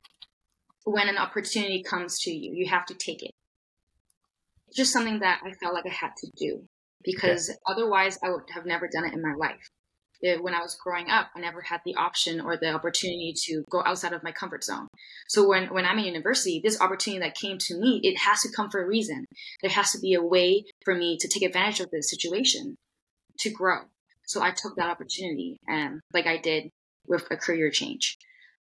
when 0.84 1.10
an 1.10 1.18
opportunity 1.18 1.82
comes 1.82 2.18
to 2.20 2.30
you, 2.30 2.54
you 2.54 2.70
have 2.70 2.86
to 2.86 2.94
take 2.94 3.22
it. 3.22 3.32
It's 4.68 4.78
just 4.78 4.94
something 4.94 5.18
that 5.18 5.42
I 5.44 5.52
felt 5.52 5.74
like 5.74 5.84
I 5.84 5.90
had 5.90 6.16
to 6.18 6.30
do 6.38 6.62
because 7.04 7.50
okay. 7.50 7.58
otherwise 7.66 8.18
I 8.24 8.30
would 8.30 8.44
have 8.54 8.64
never 8.64 8.88
done 8.88 9.04
it 9.04 9.12
in 9.12 9.20
my 9.20 9.34
life. 9.34 9.68
When 10.22 10.54
I 10.54 10.60
was 10.60 10.76
growing 10.76 11.10
up, 11.10 11.30
I 11.34 11.40
never 11.40 11.60
had 11.60 11.80
the 11.84 11.96
option 11.96 12.40
or 12.40 12.56
the 12.56 12.72
opportunity 12.72 13.34
to 13.46 13.64
go 13.70 13.82
outside 13.84 14.12
of 14.12 14.22
my 14.22 14.32
comfort 14.32 14.62
zone. 14.62 14.86
So 15.28 15.48
when, 15.48 15.66
when 15.74 15.84
I'm 15.84 15.98
in 15.98 16.04
university, 16.04 16.60
this 16.62 16.80
opportunity 16.80 17.20
that 17.20 17.34
came 17.34 17.58
to 17.58 17.78
me, 17.78 18.00
it 18.04 18.18
has 18.18 18.40
to 18.42 18.52
come 18.54 18.70
for 18.70 18.82
a 18.82 18.86
reason. 18.86 19.26
There 19.62 19.70
has 19.70 19.90
to 19.92 19.98
be 19.98 20.14
a 20.14 20.22
way 20.22 20.64
for 20.84 20.94
me 20.94 21.16
to 21.18 21.28
take 21.28 21.42
advantage 21.42 21.80
of 21.80 21.90
this 21.90 22.08
situation 22.10 22.76
to 23.40 23.50
grow. 23.50 23.80
So 24.26 24.42
I 24.42 24.52
took 24.52 24.76
that 24.76 24.88
opportunity 24.88 25.58
and 25.66 26.00
like 26.14 26.26
I 26.26 26.36
did 26.38 26.70
with 27.06 27.26
a 27.30 27.36
career 27.36 27.70
change. 27.70 28.16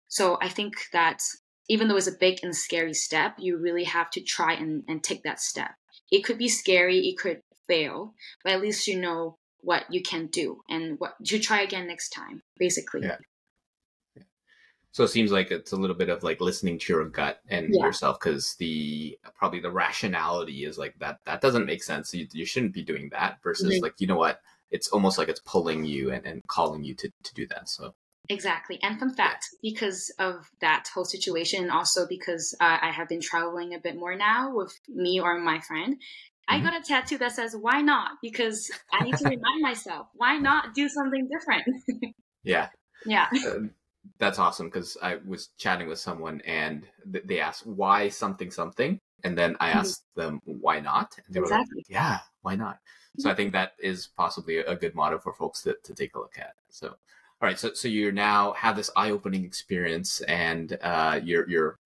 So 0.09 0.39
I 0.41 0.49
think 0.49 0.75
that 0.93 1.21
even 1.69 1.89
though 1.89 1.97
it's 1.97 2.07
a 2.07 2.13
big 2.13 2.41
and 2.43 2.55
scary 2.55 2.95
step, 2.95 3.37
you 3.39 3.57
really 3.57 3.85
have 3.85 4.11
to 4.11 4.21
try 4.21 4.55
and, 4.55 4.85
and 4.89 5.03
take 5.03 5.23
that 5.25 5.41
step. 5.41 5.73
It 6.11 6.25
could 6.25 6.39
be 6.39 6.49
scary, 6.49 7.09
it 7.09 7.19
could 7.19 7.41
fail, 7.69 8.15
but 8.43 8.53
at 8.53 8.61
least 8.61 8.89
you 8.89 9.01
know 9.01 9.37
what 9.63 9.85
you 9.91 10.03
can 10.03 10.27
do 10.27 10.63
and 10.69 10.99
what 10.99 11.15
you 11.21 11.39
try 11.39 11.61
again 11.63 11.87
next 11.87 12.11
time, 12.11 12.43
basically. 12.59 13.03
Yeah. 13.03 13.17
So 14.93 15.05
it 15.05 15.09
seems 15.09 15.31
like 15.31 15.53
it's 15.53 15.71
a 15.71 15.77
little 15.77 15.95
bit 15.95 16.09
of 16.09 16.25
like 16.25 16.41
listening 16.41 16.79
to 16.81 16.93
your 16.93 17.09
gut 17.09 17.41
and 17.49 17.69
yeah. 17.71 17.85
yourself 17.85 18.19
because 18.19 18.57
the 18.57 19.17
probably 19.37 19.61
the 19.61 19.71
rationality 19.71 20.65
is 20.65 20.79
like 20.79 20.95
that 20.99 21.21
that 21.27 21.41
doesn't 21.41 21.67
make 21.67 21.83
sense. 21.85 22.13
You, 22.13 22.27
you 22.33 22.45
shouldn't 22.45 22.75
be 22.75 22.83
doing 22.83 23.09
that 23.11 23.39
versus 23.43 23.81
like 23.81 23.95
you 23.99 24.09
know 24.09 24.17
what 24.17 24.41
it's 24.71 24.89
almost 24.89 25.17
like 25.17 25.29
it's 25.29 25.41
pulling 25.45 25.85
you 25.85 26.11
and, 26.11 26.27
and 26.27 26.47
calling 26.47 26.83
you 26.83 26.95
to, 26.95 27.11
to 27.23 27.35
do 27.35 27.47
that. 27.49 27.69
So 27.69 27.95
Exactly. 28.31 28.79
And 28.81 28.99
fun 28.99 29.13
fact, 29.13 29.49
because 29.61 30.15
of 30.21 30.49
that 30.61 30.85
whole 30.95 31.05
situation, 31.05 31.63
and 31.63 31.73
also 31.73 32.07
because 32.07 32.55
uh, 32.61 32.79
I 32.81 32.93
have 32.93 33.09
been 33.09 33.21
traveling 33.21 33.75
a 33.75 33.81
bit 33.81 33.97
more 33.97 34.15
now 34.15 34.55
with 34.55 34.73
me 34.89 35.21
or 35.21 35.39
my 35.41 35.59
friend. 35.61 36.01
I 36.49 36.61
got 36.61 36.77
a 36.77 36.83
tattoo 36.83 37.19
that 37.19 37.33
says, 37.33 37.55
why 37.59 37.81
not? 37.81 38.13
Because 38.23 38.71
I 38.93 39.05
need 39.05 39.17
to 39.17 39.25
remind 39.25 39.63
myself, 39.63 40.09
why 40.15 40.37
not 40.37 40.75
do 40.75 40.89
something 40.89 41.29
different? 41.29 42.15
yeah. 42.43 42.69
Yeah. 43.07 43.29
Uh, 43.33 43.69
that's 44.19 44.39
awesome 44.39 44.67
because 44.67 44.97
I 45.03 45.19
was 45.27 45.51
chatting 45.59 45.89
with 45.89 45.99
someone 45.99 46.41
and 46.45 46.87
th- 47.11 47.25
they 47.27 47.41
asked, 47.41 47.67
why 47.67 48.09
something, 48.09 48.51
something? 48.51 48.99
And 49.23 49.37
then 49.37 49.57
I 49.61 49.71
mm-hmm. 49.71 49.79
asked 49.79 50.05
mm-hmm. 50.17 50.21
them, 50.21 50.41
why 50.45 50.81
not? 50.81 51.15
And 51.27 51.35
they 51.35 51.41
exactly. 51.41 51.67
were 51.75 51.79
like, 51.79 51.87
yeah, 51.89 52.19
why 52.43 52.57
not? 52.57 52.79
So 53.19 53.29
I 53.29 53.35
think 53.35 53.53
that 53.53 53.73
is 53.79 54.09
possibly 54.17 54.59
a 54.59 54.77
good 54.77 54.95
motto 54.95 55.19
for 55.19 55.33
folks 55.33 55.63
to, 55.63 55.77
to 55.83 55.95
take 55.95 56.15
a 56.15 56.19
look 56.19 56.35
at. 56.39 56.55
So, 56.71 56.89
all 56.89 56.97
right. 57.43 57.59
So, 57.59 57.73
so 57.75 57.89
you 57.89 58.13
now 58.13 58.53
have 58.53 58.77
this 58.77 58.91
eye 58.97 59.11
opening 59.11 59.45
experience 59.45 60.21
and 60.23 60.79
uh, 60.81 61.21
you're, 61.23 61.49
you're 61.49 61.79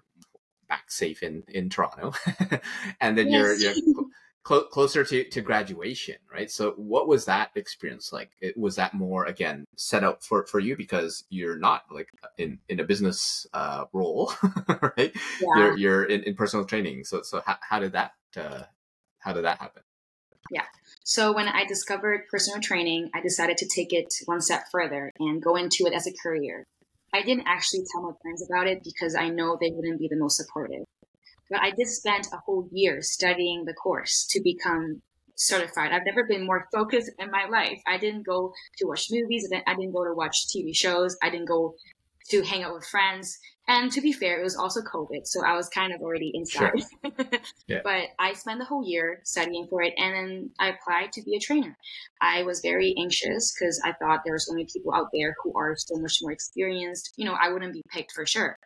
back 0.69 0.91
safe 0.91 1.23
in, 1.23 1.43
in 1.49 1.71
Toronto 1.71 2.13
and 3.01 3.17
then 3.17 3.31
yes. 3.31 3.61
you're, 3.61 3.73
you're 3.73 4.05
cl- 4.47 4.65
closer 4.65 5.05
to, 5.05 5.25
to 5.25 5.41
graduation, 5.41 6.17
right? 6.33 6.51
So 6.51 6.73
what 6.73 7.09
was 7.09 7.25
that 7.27 7.51
experience 7.55 8.13
like? 8.13 8.31
It, 8.41 8.57
was 8.57 8.77
that 8.77 8.95
more, 8.95 9.27
again, 9.27 9.65
set 9.77 10.05
up 10.05 10.23
for, 10.23 10.47
for 10.47 10.61
you 10.61 10.77
because 10.77 11.25
you're 11.31 11.59
not 11.59 11.85
like 11.91 12.09
in, 12.39 12.59
in 12.69 12.81
a 12.81 12.85
business 12.85 13.47
uh, 13.53 13.85
role, 13.93 14.33
right? 14.97 15.13
Yeah. 15.41 15.57
You're, 15.57 15.77
you're 15.77 16.05
in, 16.05 16.23
in 16.23 16.35
personal 16.35 16.65
training. 16.65 17.05
So, 17.05 17.23
so 17.23 17.43
how, 17.45 17.57
how 17.61 17.79
did 17.79 17.93
that, 17.93 18.13
uh, 18.37 18.63
how 19.19 19.33
did 19.33 19.45
that 19.45 19.59
happen? 19.59 19.83
Yeah. 20.51 20.65
So 21.05 21.33
when 21.33 21.49
I 21.49 21.65
discovered 21.65 22.29
personal 22.31 22.61
training, 22.61 23.11
I 23.15 23.21
decided 23.21 23.57
to 23.59 23.69
take 23.75 23.93
it 23.93 24.13
one 24.27 24.41
step 24.41 24.65
further 24.71 25.11
and 25.19 25.43
go 25.43 25.57
into 25.57 25.87
it 25.87 25.95
as 25.95 26.07
a 26.07 26.13
career. 26.13 26.65
I 27.13 27.23
didn't 27.23 27.47
actually 27.47 27.85
tell 27.93 28.03
my 28.03 28.11
friends 28.21 28.45
about 28.49 28.67
it 28.67 28.83
because 28.83 29.15
I 29.15 29.29
know 29.29 29.57
they 29.61 29.71
wouldn't 29.71 30.01
be 30.01 30.09
the 30.09 30.17
most 30.17 30.37
supportive. 30.37 30.85
But 31.51 31.61
I 31.61 31.71
did 31.71 31.89
spend 31.89 32.25
a 32.33 32.39
whole 32.39 32.69
year 32.73 33.03
studying 33.03 33.65
the 33.65 33.75
course 33.75 34.27
to 34.31 34.41
become 34.43 35.03
certified. 35.37 35.93
I've 35.93 36.07
never 36.07 36.25
been 36.25 36.47
more 36.47 36.69
focused 36.73 37.11
in 37.19 37.31
my 37.31 37.47
life. 37.47 37.81
I 37.87 37.99
didn't 37.99 38.25
go 38.25 38.53
to 38.79 38.87
watch 38.87 39.09
movies. 39.11 39.49
I 39.67 39.75
didn't 39.75 39.93
go 39.93 40.05
to 40.05 40.15
watch 40.15 40.47
TV 40.49 40.75
shows. 40.75 41.17
I 41.23 41.31
didn't 41.31 41.49
go 41.49 41.75
to 42.31 42.43
hang 42.43 42.63
out 42.63 42.75
with 42.75 42.87
friends. 42.87 43.39
And 43.67 43.91
to 43.93 44.01
be 44.01 44.13
fair, 44.13 44.41
it 44.41 44.45
was 44.45 44.57
also 44.57 44.83
COVID, 44.83 45.27
so 45.27 45.43
I 45.45 45.57
was 45.57 45.69
kind 45.71 45.95
of 45.95 46.03
already 46.03 46.31
inside. 46.35 46.73
Sure. 46.79 47.13
yeah. 47.67 47.81
But 47.83 48.09
I 48.19 48.35
spent 48.35 48.59
the 48.59 48.67
whole 48.67 48.87
year 48.87 49.21
studying 49.25 49.67
for 49.69 49.83
it, 49.83 49.95
and 49.97 50.15
then 50.15 50.51
I 50.59 50.69
applied 50.69 51.13
to 51.13 51.23
be 51.23 51.37
a 51.37 51.41
trainer. 51.41 51.77
I 52.21 52.43
was 52.43 52.61
very 52.61 52.95
anxious 52.99 53.55
because 53.55 53.81
I 53.83 53.93
thought 53.93 54.21
there 54.25 54.35
were 54.35 54.39
so 54.39 54.53
many 54.53 54.67
people 54.71 54.93
out 54.95 55.09
there 55.15 55.35
who 55.43 55.53
are 55.57 55.77
so 55.77 55.97
much 55.97 56.19
more 56.21 56.33
experienced. 56.33 57.15
You 57.17 57.25
know, 57.25 57.37
I 57.41 57.51
wouldn't 57.51 57.73
be 57.73 57.83
picked 57.91 58.13
for 58.13 58.27
sure. 58.27 58.59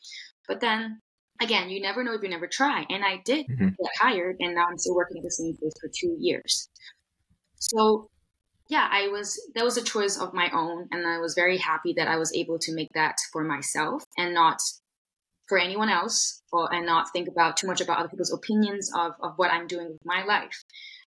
But 0.48 0.60
then 0.60 1.00
again, 1.40 1.70
you 1.70 1.80
never 1.80 2.02
know 2.04 2.14
if 2.14 2.22
you 2.22 2.28
never 2.28 2.46
try. 2.46 2.84
And 2.88 3.04
I 3.04 3.20
did 3.24 3.46
mm-hmm. 3.46 3.68
get 3.68 3.92
hired, 4.00 4.36
and 4.40 4.54
now 4.54 4.66
I'm 4.70 4.78
still 4.78 4.94
working 4.94 5.18
at 5.18 5.24
the 5.24 5.30
same 5.30 5.56
place 5.56 5.72
for 5.80 5.88
two 5.88 6.16
years. 6.18 6.68
So 7.56 8.08
yeah, 8.68 8.88
I 8.90 9.08
was 9.08 9.40
that 9.54 9.64
was 9.64 9.76
a 9.76 9.82
choice 9.82 10.18
of 10.18 10.34
my 10.34 10.50
own, 10.52 10.88
and 10.92 11.06
I 11.06 11.18
was 11.18 11.34
very 11.34 11.58
happy 11.58 11.94
that 11.94 12.08
I 12.08 12.16
was 12.16 12.34
able 12.34 12.58
to 12.60 12.74
make 12.74 12.90
that 12.94 13.16
for 13.32 13.42
myself 13.42 14.04
and 14.16 14.34
not 14.34 14.60
for 15.48 15.58
anyone 15.58 15.88
else, 15.88 16.42
or 16.52 16.72
and 16.72 16.84
not 16.84 17.10
think 17.12 17.28
about 17.28 17.56
too 17.56 17.66
much 17.66 17.80
about 17.80 17.98
other 17.98 18.08
people's 18.08 18.32
opinions 18.32 18.90
of 18.94 19.12
of 19.22 19.34
what 19.36 19.50
I'm 19.50 19.66
doing 19.66 19.88
with 19.88 20.04
my 20.04 20.24
life. 20.24 20.64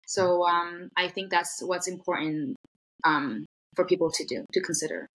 So 0.06 0.48
um, 0.48 0.90
I 0.96 1.10
think 1.10 1.32
that's 1.32 1.62
what's 1.62 1.88
important 1.88 2.56
um, 3.04 3.46
for 3.76 3.86
people 3.86 4.12
to 4.12 4.26
do 4.26 4.46
to 4.54 4.62
consider. 4.62 5.10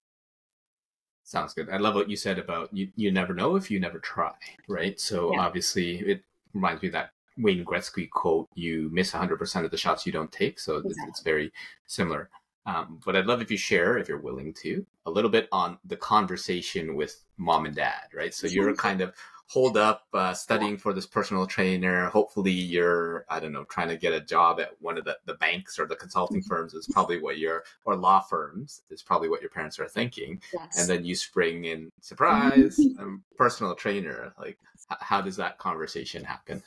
Sounds 1.28 1.52
good. 1.52 1.68
I 1.68 1.76
love 1.76 1.94
what 1.94 2.08
you 2.08 2.16
said 2.16 2.38
about 2.38 2.72
you. 2.72 2.88
You 2.96 3.12
never 3.12 3.34
know 3.34 3.54
if 3.56 3.70
you 3.70 3.78
never 3.78 3.98
try, 3.98 4.32
right? 4.66 4.98
So 4.98 5.30
yeah. 5.34 5.40
obviously, 5.40 5.98
it 5.98 6.22
reminds 6.54 6.80
me 6.80 6.88
that 6.88 7.10
Wayne 7.36 7.66
Gretzky 7.66 8.08
quote, 8.08 8.48
you 8.54 8.88
miss 8.90 9.12
100% 9.12 9.62
of 9.62 9.70
the 9.70 9.76
shots 9.76 10.06
you 10.06 10.12
don't 10.12 10.32
take. 10.32 10.58
So 10.58 10.76
exactly. 10.76 11.02
it's, 11.02 11.08
it's, 11.10 11.20
very 11.20 11.52
similar. 11.86 12.30
Um, 12.64 12.98
but 13.04 13.14
I'd 13.14 13.26
love 13.26 13.42
if 13.42 13.50
you 13.50 13.58
share, 13.58 13.98
if 13.98 14.08
you're 14.08 14.22
willing 14.22 14.54
to, 14.62 14.86
a 15.04 15.10
little 15.10 15.28
bit 15.28 15.50
on 15.52 15.76
the 15.84 15.98
conversation 15.98 16.96
with 16.96 17.22
mom 17.36 17.66
and 17.66 17.76
dad, 17.76 18.04
right? 18.14 18.32
So 18.32 18.46
you're 18.46 18.74
kind 18.74 19.02
of 19.02 19.12
hold 19.48 19.78
up 19.78 20.04
uh, 20.12 20.34
studying 20.34 20.76
for 20.76 20.92
this 20.92 21.06
personal 21.06 21.46
trainer. 21.46 22.06
Hopefully 22.10 22.52
you're, 22.52 23.24
I 23.30 23.40
don't 23.40 23.52
know, 23.52 23.64
trying 23.64 23.88
to 23.88 23.96
get 23.96 24.12
a 24.12 24.20
job 24.20 24.60
at 24.60 24.72
one 24.80 24.98
of 24.98 25.04
the, 25.04 25.16
the 25.24 25.34
banks 25.34 25.78
or 25.78 25.86
the 25.86 25.96
consulting 25.96 26.40
mm-hmm. 26.40 26.48
firms 26.48 26.74
is 26.74 26.86
probably 26.92 27.20
what 27.20 27.38
your, 27.38 27.64
or 27.86 27.96
law 27.96 28.20
firms 28.20 28.82
is 28.90 29.02
probably 29.02 29.30
what 29.30 29.40
your 29.40 29.50
parents 29.50 29.78
are 29.78 29.88
thinking. 29.88 30.42
Yes. 30.52 30.78
And 30.78 30.88
then 30.88 31.04
you 31.04 31.14
spring 31.14 31.64
in 31.64 31.90
surprise, 32.02 32.78
um, 32.98 33.24
personal 33.38 33.74
trainer. 33.74 34.34
Like, 34.38 34.58
h- 34.92 34.98
how 35.00 35.22
does 35.22 35.36
that 35.36 35.56
conversation 35.56 36.24
happen? 36.24 36.62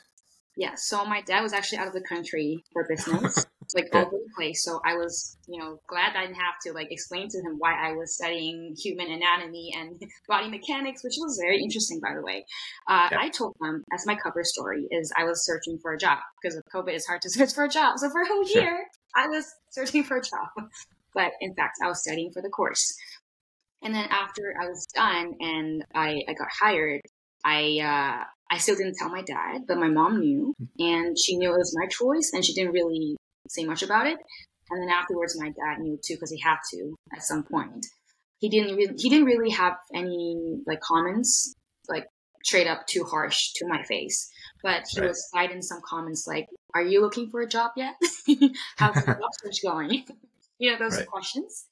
Yeah, 0.56 0.74
so 0.74 1.04
my 1.04 1.22
dad 1.22 1.42
was 1.42 1.52
actually 1.52 1.78
out 1.78 1.86
of 1.86 1.94
the 1.94 2.02
country 2.02 2.62
for 2.72 2.84
business, 2.86 3.46
like 3.74 3.88
all 3.92 4.02
over 4.02 4.10
the 4.10 4.32
place. 4.36 4.64
So 4.64 4.80
I 4.84 4.94
was, 4.94 5.36
you 5.46 5.58
know, 5.58 5.78
glad 5.88 6.16
I 6.16 6.22
didn't 6.22 6.36
have 6.36 6.54
to 6.66 6.72
like 6.72 6.88
explain 6.90 7.28
to 7.28 7.38
him 7.38 7.56
why 7.58 7.74
I 7.74 7.92
was 7.94 8.14
studying 8.14 8.74
human 8.78 9.10
anatomy 9.10 9.72
and 9.76 10.00
body 10.28 10.48
mechanics, 10.48 11.02
which 11.02 11.16
was 11.18 11.38
very 11.42 11.62
interesting, 11.62 12.00
by 12.00 12.14
the 12.14 12.22
way. 12.22 12.44
Uh, 12.88 13.08
yeah. 13.10 13.18
I 13.20 13.28
told 13.28 13.54
him 13.62 13.84
as 13.92 14.06
my 14.06 14.14
cover 14.14 14.44
story 14.44 14.86
is 14.90 15.12
I 15.16 15.24
was 15.24 15.44
searching 15.44 15.78
for 15.80 15.92
a 15.92 15.98
job 15.98 16.18
because 16.40 16.56
of 16.56 16.64
COVID. 16.74 16.92
It's 16.92 17.06
hard 17.06 17.22
to 17.22 17.30
search 17.30 17.54
for 17.54 17.64
a 17.64 17.68
job. 17.68 17.98
So 17.98 18.10
for 18.10 18.22
a 18.22 18.26
whole 18.26 18.46
year. 18.48 18.86
I 19.14 19.28
was 19.28 19.44
searching 19.70 20.04
for 20.04 20.16
a 20.16 20.22
job, 20.22 20.70
but 21.14 21.32
in 21.40 21.54
fact, 21.54 21.76
I 21.82 21.88
was 21.88 22.00
studying 22.00 22.32
for 22.32 22.40
the 22.40 22.48
course. 22.48 22.96
And 23.82 23.94
then 23.94 24.06
after 24.10 24.54
I 24.58 24.68
was 24.68 24.86
done 24.94 25.34
and 25.40 25.84
I, 25.94 26.22
I 26.28 26.32
got 26.32 26.48
hired, 26.50 27.02
I 27.44 27.80
uh, 27.80 28.24
I 28.50 28.58
still 28.58 28.76
didn't 28.76 28.96
tell 28.98 29.08
my 29.08 29.22
dad, 29.22 29.62
but 29.66 29.78
my 29.78 29.88
mom 29.88 30.20
knew, 30.20 30.54
and 30.78 31.18
she 31.18 31.36
knew 31.36 31.54
it 31.54 31.58
was 31.58 31.76
my 31.76 31.86
choice, 31.88 32.30
and 32.32 32.44
she 32.44 32.52
didn't 32.52 32.72
really 32.72 33.16
say 33.52 33.64
much 33.64 33.82
about 33.82 34.06
it. 34.06 34.18
And 34.70 34.82
then 34.82 34.88
afterwards, 34.88 35.38
my 35.38 35.48
dad 35.48 35.80
knew 35.80 35.98
too 36.02 36.14
because 36.14 36.30
he 36.30 36.40
had 36.40 36.56
to 36.72 36.94
at 37.14 37.22
some 37.22 37.42
point. 37.42 37.86
He 38.38 38.48
didn't 38.48 38.76
really 38.76 38.94
he 38.96 39.08
didn't 39.08 39.26
really 39.26 39.50
have 39.50 39.74
any 39.94 40.60
like 40.66 40.80
comments 40.80 41.54
like 41.88 42.06
straight 42.44 42.66
up 42.66 42.86
too 42.86 43.04
harsh 43.04 43.52
to 43.56 43.66
my 43.68 43.82
face, 43.82 44.30
but 44.62 44.84
he 44.88 45.00
right. 45.00 45.08
was 45.08 45.30
citing 45.30 45.62
some 45.62 45.80
comments 45.88 46.26
like, 46.26 46.46
"Are 46.74 46.82
you 46.82 47.00
looking 47.00 47.30
for 47.30 47.40
a 47.40 47.48
job 47.48 47.72
yet? 47.76 47.94
How's 48.76 48.94
the 48.94 49.06
job 49.06 49.30
search 49.42 49.62
going?" 49.62 50.04
you 50.58 50.72
know 50.72 50.78
those 50.78 50.98
right. 50.98 51.06
questions. 51.06 51.66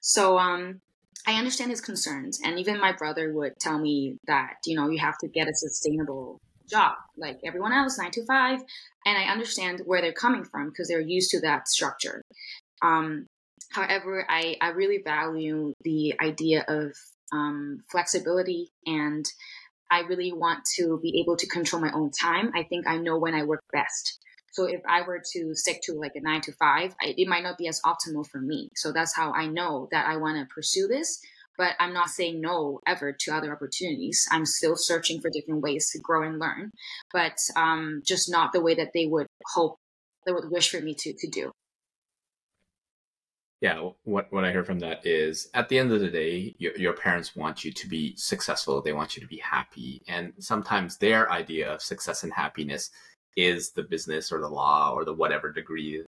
So 0.00 0.38
um, 0.38 0.80
I 1.26 1.34
understand 1.34 1.70
his 1.70 1.80
concerns. 1.80 2.40
And 2.44 2.58
even 2.58 2.80
my 2.80 2.92
brother 2.92 3.32
would 3.32 3.58
tell 3.58 3.78
me 3.78 4.18
that, 4.26 4.54
you 4.64 4.76
know, 4.76 4.88
you 4.88 4.98
have 5.00 5.18
to 5.18 5.28
get 5.28 5.48
a 5.48 5.54
sustainable 5.54 6.40
job 6.68 6.94
like 7.16 7.40
everyone 7.44 7.72
else, 7.72 7.98
nine 7.98 8.10
to 8.12 8.24
five. 8.24 8.60
And 9.04 9.16
I 9.16 9.32
understand 9.32 9.82
where 9.84 10.00
they're 10.00 10.12
coming 10.12 10.44
from 10.44 10.68
because 10.68 10.88
they're 10.88 11.00
used 11.00 11.30
to 11.30 11.40
that 11.40 11.68
structure. 11.68 12.22
Um, 12.82 13.26
however, 13.70 14.26
I, 14.28 14.56
I 14.60 14.68
really 14.68 15.02
value 15.02 15.74
the 15.82 16.14
idea 16.20 16.64
of 16.66 16.92
um, 17.32 17.82
flexibility 17.90 18.70
and 18.86 19.24
I 19.90 20.00
really 20.00 20.32
want 20.32 20.64
to 20.76 20.98
be 21.00 21.20
able 21.20 21.36
to 21.36 21.46
control 21.46 21.80
my 21.80 21.92
own 21.92 22.10
time. 22.10 22.50
I 22.54 22.64
think 22.64 22.86
I 22.86 22.98
know 22.98 23.18
when 23.18 23.34
I 23.34 23.44
work 23.44 23.62
best. 23.72 24.18
So 24.52 24.64
if 24.64 24.80
I 24.88 25.02
were 25.02 25.22
to 25.32 25.54
stick 25.54 25.82
to 25.82 25.92
like 25.92 26.12
a 26.14 26.20
nine 26.20 26.40
to 26.42 26.52
five, 26.52 26.94
I, 27.00 27.14
it 27.16 27.28
might 27.28 27.42
not 27.42 27.58
be 27.58 27.68
as 27.68 27.80
optimal 27.82 28.26
for 28.26 28.40
me. 28.40 28.70
So 28.74 28.90
that's 28.90 29.14
how 29.14 29.32
I 29.32 29.46
know 29.46 29.88
that 29.92 30.06
I 30.06 30.16
want 30.16 30.38
to 30.38 30.52
pursue 30.52 30.88
this. 30.88 31.20
But 31.58 31.74
I'm 31.78 31.94
not 31.94 32.10
saying 32.10 32.40
no 32.40 32.80
ever 32.86 33.12
to 33.12 33.34
other 33.34 33.52
opportunities. 33.52 34.26
I'm 34.30 34.46
still 34.46 34.76
searching 34.76 35.20
for 35.20 35.30
different 35.30 35.62
ways 35.62 35.90
to 35.90 35.98
grow 36.00 36.22
and 36.22 36.38
learn, 36.38 36.72
but 37.12 37.38
um, 37.56 38.02
just 38.04 38.30
not 38.30 38.52
the 38.52 38.60
way 38.60 38.74
that 38.74 38.90
they 38.94 39.06
would 39.06 39.26
hope, 39.54 39.76
they 40.26 40.32
would 40.32 40.50
wish 40.50 40.70
for 40.70 40.80
me 40.80 40.94
to 40.94 41.12
to 41.12 41.28
do 41.28 41.52
yeah 43.60 43.88
what 44.04 44.30
what 44.32 44.44
i 44.44 44.52
hear 44.52 44.64
from 44.64 44.78
that 44.78 45.04
is 45.06 45.48
at 45.54 45.68
the 45.68 45.78
end 45.78 45.90
of 45.92 46.00
the 46.00 46.10
day 46.10 46.54
your, 46.58 46.76
your 46.76 46.92
parents 46.92 47.34
want 47.34 47.64
you 47.64 47.72
to 47.72 47.88
be 47.88 48.14
successful 48.16 48.82
they 48.82 48.92
want 48.92 49.16
you 49.16 49.22
to 49.22 49.28
be 49.28 49.38
happy 49.38 50.02
and 50.08 50.32
sometimes 50.38 50.98
their 50.98 51.30
idea 51.30 51.72
of 51.72 51.82
success 51.82 52.22
and 52.22 52.32
happiness 52.32 52.90
is 53.36 53.72
the 53.72 53.82
business 53.82 54.32
or 54.32 54.40
the 54.40 54.48
law 54.48 54.92
or 54.92 55.04
the 55.04 55.12
whatever 55.12 55.50
degree 55.52 56.02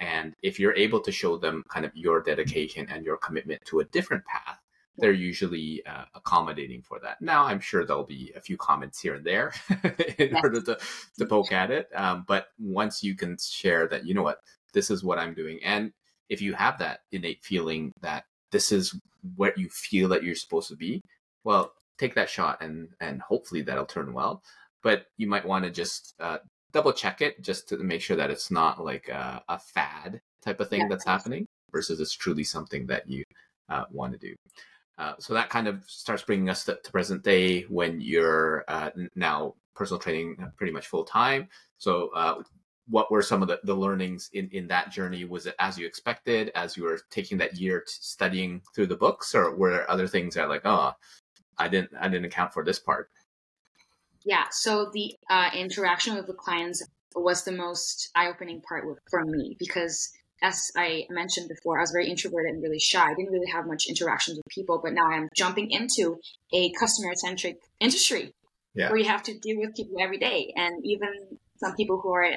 and 0.00 0.34
if 0.42 0.58
you're 0.58 0.74
able 0.74 1.00
to 1.00 1.12
show 1.12 1.36
them 1.36 1.62
kind 1.68 1.84
of 1.84 1.92
your 1.94 2.20
dedication 2.22 2.86
and 2.90 3.04
your 3.04 3.16
commitment 3.16 3.60
to 3.64 3.80
a 3.80 3.84
different 3.86 4.24
path 4.24 4.58
they're 4.98 5.12
usually 5.12 5.82
uh, 5.86 6.04
accommodating 6.14 6.82
for 6.82 6.98
that. 7.00 7.20
Now, 7.20 7.44
I'm 7.44 7.60
sure 7.60 7.84
there'll 7.84 8.04
be 8.04 8.32
a 8.36 8.40
few 8.40 8.56
comments 8.56 9.00
here 9.00 9.14
and 9.14 9.24
there 9.24 9.52
in 10.18 10.30
yes. 10.32 10.40
order 10.42 10.60
to, 10.62 10.78
to 11.18 11.26
poke 11.26 11.52
at 11.62 11.70
it. 11.70 11.88
Um, 11.94 12.24
but 12.28 12.48
once 12.58 13.02
you 13.02 13.16
can 13.16 13.36
share 13.38 13.88
that, 13.88 14.06
you 14.06 14.14
know 14.14 14.22
what, 14.22 14.40
this 14.74 14.90
is 14.90 15.02
what 15.02 15.18
I'm 15.18 15.34
doing. 15.34 15.60
And 15.64 15.92
if 16.28 16.40
you 16.40 16.52
have 16.54 16.78
that 16.78 17.00
innate 17.10 17.42
feeling 17.42 17.92
that 18.02 18.24
this 18.50 18.72
is 18.72 18.98
what 19.36 19.56
you 19.56 19.68
feel 19.68 20.08
that 20.10 20.22
you're 20.22 20.34
supposed 20.34 20.68
to 20.68 20.76
be, 20.76 21.02
well, 21.44 21.72
take 21.98 22.14
that 22.14 22.30
shot 22.30 22.60
and 22.60 22.88
and 23.00 23.20
hopefully 23.22 23.62
that'll 23.62 23.86
turn 23.86 24.12
well. 24.12 24.42
But 24.82 25.06
you 25.16 25.26
might 25.26 25.46
want 25.46 25.64
to 25.64 25.70
just 25.70 26.14
uh, 26.20 26.38
double 26.72 26.92
check 26.92 27.20
it 27.20 27.42
just 27.42 27.68
to 27.68 27.78
make 27.78 28.00
sure 28.00 28.16
that 28.16 28.30
it's 28.30 28.50
not 28.50 28.82
like 28.82 29.08
a, 29.08 29.42
a 29.48 29.58
fad 29.58 30.20
type 30.44 30.60
of 30.60 30.68
thing 30.68 30.80
yeah, 30.80 30.88
that's 30.88 31.04
happening 31.04 31.46
versus 31.70 32.00
it's 32.00 32.14
truly 32.14 32.44
something 32.44 32.86
that 32.86 33.08
you 33.08 33.24
uh, 33.68 33.84
want 33.90 34.12
to 34.12 34.18
do. 34.18 34.34
Uh, 34.98 35.14
so 35.18 35.34
that 35.34 35.50
kind 35.50 35.66
of 35.66 35.82
starts 35.86 36.22
bringing 36.22 36.48
us 36.48 36.64
to, 36.64 36.78
to 36.82 36.92
present 36.92 37.22
day 37.22 37.62
when 37.62 38.00
you're 38.00 38.64
uh, 38.68 38.90
now 39.14 39.54
personal 39.74 39.98
training 39.98 40.36
pretty 40.56 40.72
much 40.72 40.86
full 40.86 41.04
time. 41.04 41.48
So 41.78 42.10
uh, 42.14 42.42
what 42.88 43.10
were 43.10 43.22
some 43.22 43.42
of 43.42 43.48
the, 43.48 43.58
the 43.64 43.74
learnings 43.74 44.30
in, 44.32 44.48
in 44.52 44.68
that 44.68 44.90
journey? 44.90 45.24
Was 45.24 45.46
it 45.46 45.54
as 45.58 45.78
you 45.78 45.86
expected 45.86 46.50
as 46.54 46.76
you 46.76 46.84
were 46.84 47.00
taking 47.10 47.38
that 47.38 47.58
year 47.58 47.84
studying 47.86 48.62
through 48.74 48.88
the 48.88 48.96
books, 48.96 49.34
or 49.34 49.54
were 49.56 49.70
there 49.70 49.90
other 49.90 50.06
things 50.06 50.34
that 50.34 50.48
like, 50.48 50.62
oh, 50.64 50.92
I 51.58 51.68
didn't 51.68 51.90
I 51.98 52.08
didn't 52.08 52.26
account 52.26 52.52
for 52.52 52.64
this 52.64 52.78
part? 52.78 53.10
Yeah, 54.24 54.44
so 54.50 54.90
the 54.92 55.14
uh, 55.30 55.50
interaction 55.54 56.14
with 56.14 56.26
the 56.26 56.34
clients 56.34 56.86
was 57.14 57.44
the 57.44 57.52
most 57.52 58.10
eye 58.14 58.28
opening 58.28 58.60
part 58.62 58.84
for 59.10 59.24
me 59.24 59.56
because 59.58 60.12
as 60.42 60.72
I 60.76 61.06
mentioned 61.08 61.48
before, 61.48 61.78
I 61.78 61.82
was 61.82 61.92
very 61.92 62.08
introverted 62.08 62.54
and 62.54 62.62
really 62.62 62.80
shy. 62.80 63.00
I 63.00 63.14
didn't 63.14 63.32
really 63.32 63.50
have 63.50 63.66
much 63.66 63.86
interactions 63.88 64.36
with 64.36 64.46
people, 64.48 64.80
but 64.82 64.92
now 64.92 65.06
I'm 65.06 65.28
jumping 65.36 65.70
into 65.70 66.18
a 66.52 66.72
customer 66.72 67.14
centric 67.14 67.58
industry 67.78 68.34
yeah. 68.74 68.90
where 68.90 68.98
you 68.98 69.04
have 69.04 69.22
to 69.24 69.38
deal 69.38 69.58
with 69.58 69.76
people 69.76 69.96
every 70.00 70.18
day. 70.18 70.52
And 70.56 70.84
even 70.84 71.38
some 71.56 71.74
people 71.76 72.00
who 72.00 72.12
are 72.12 72.30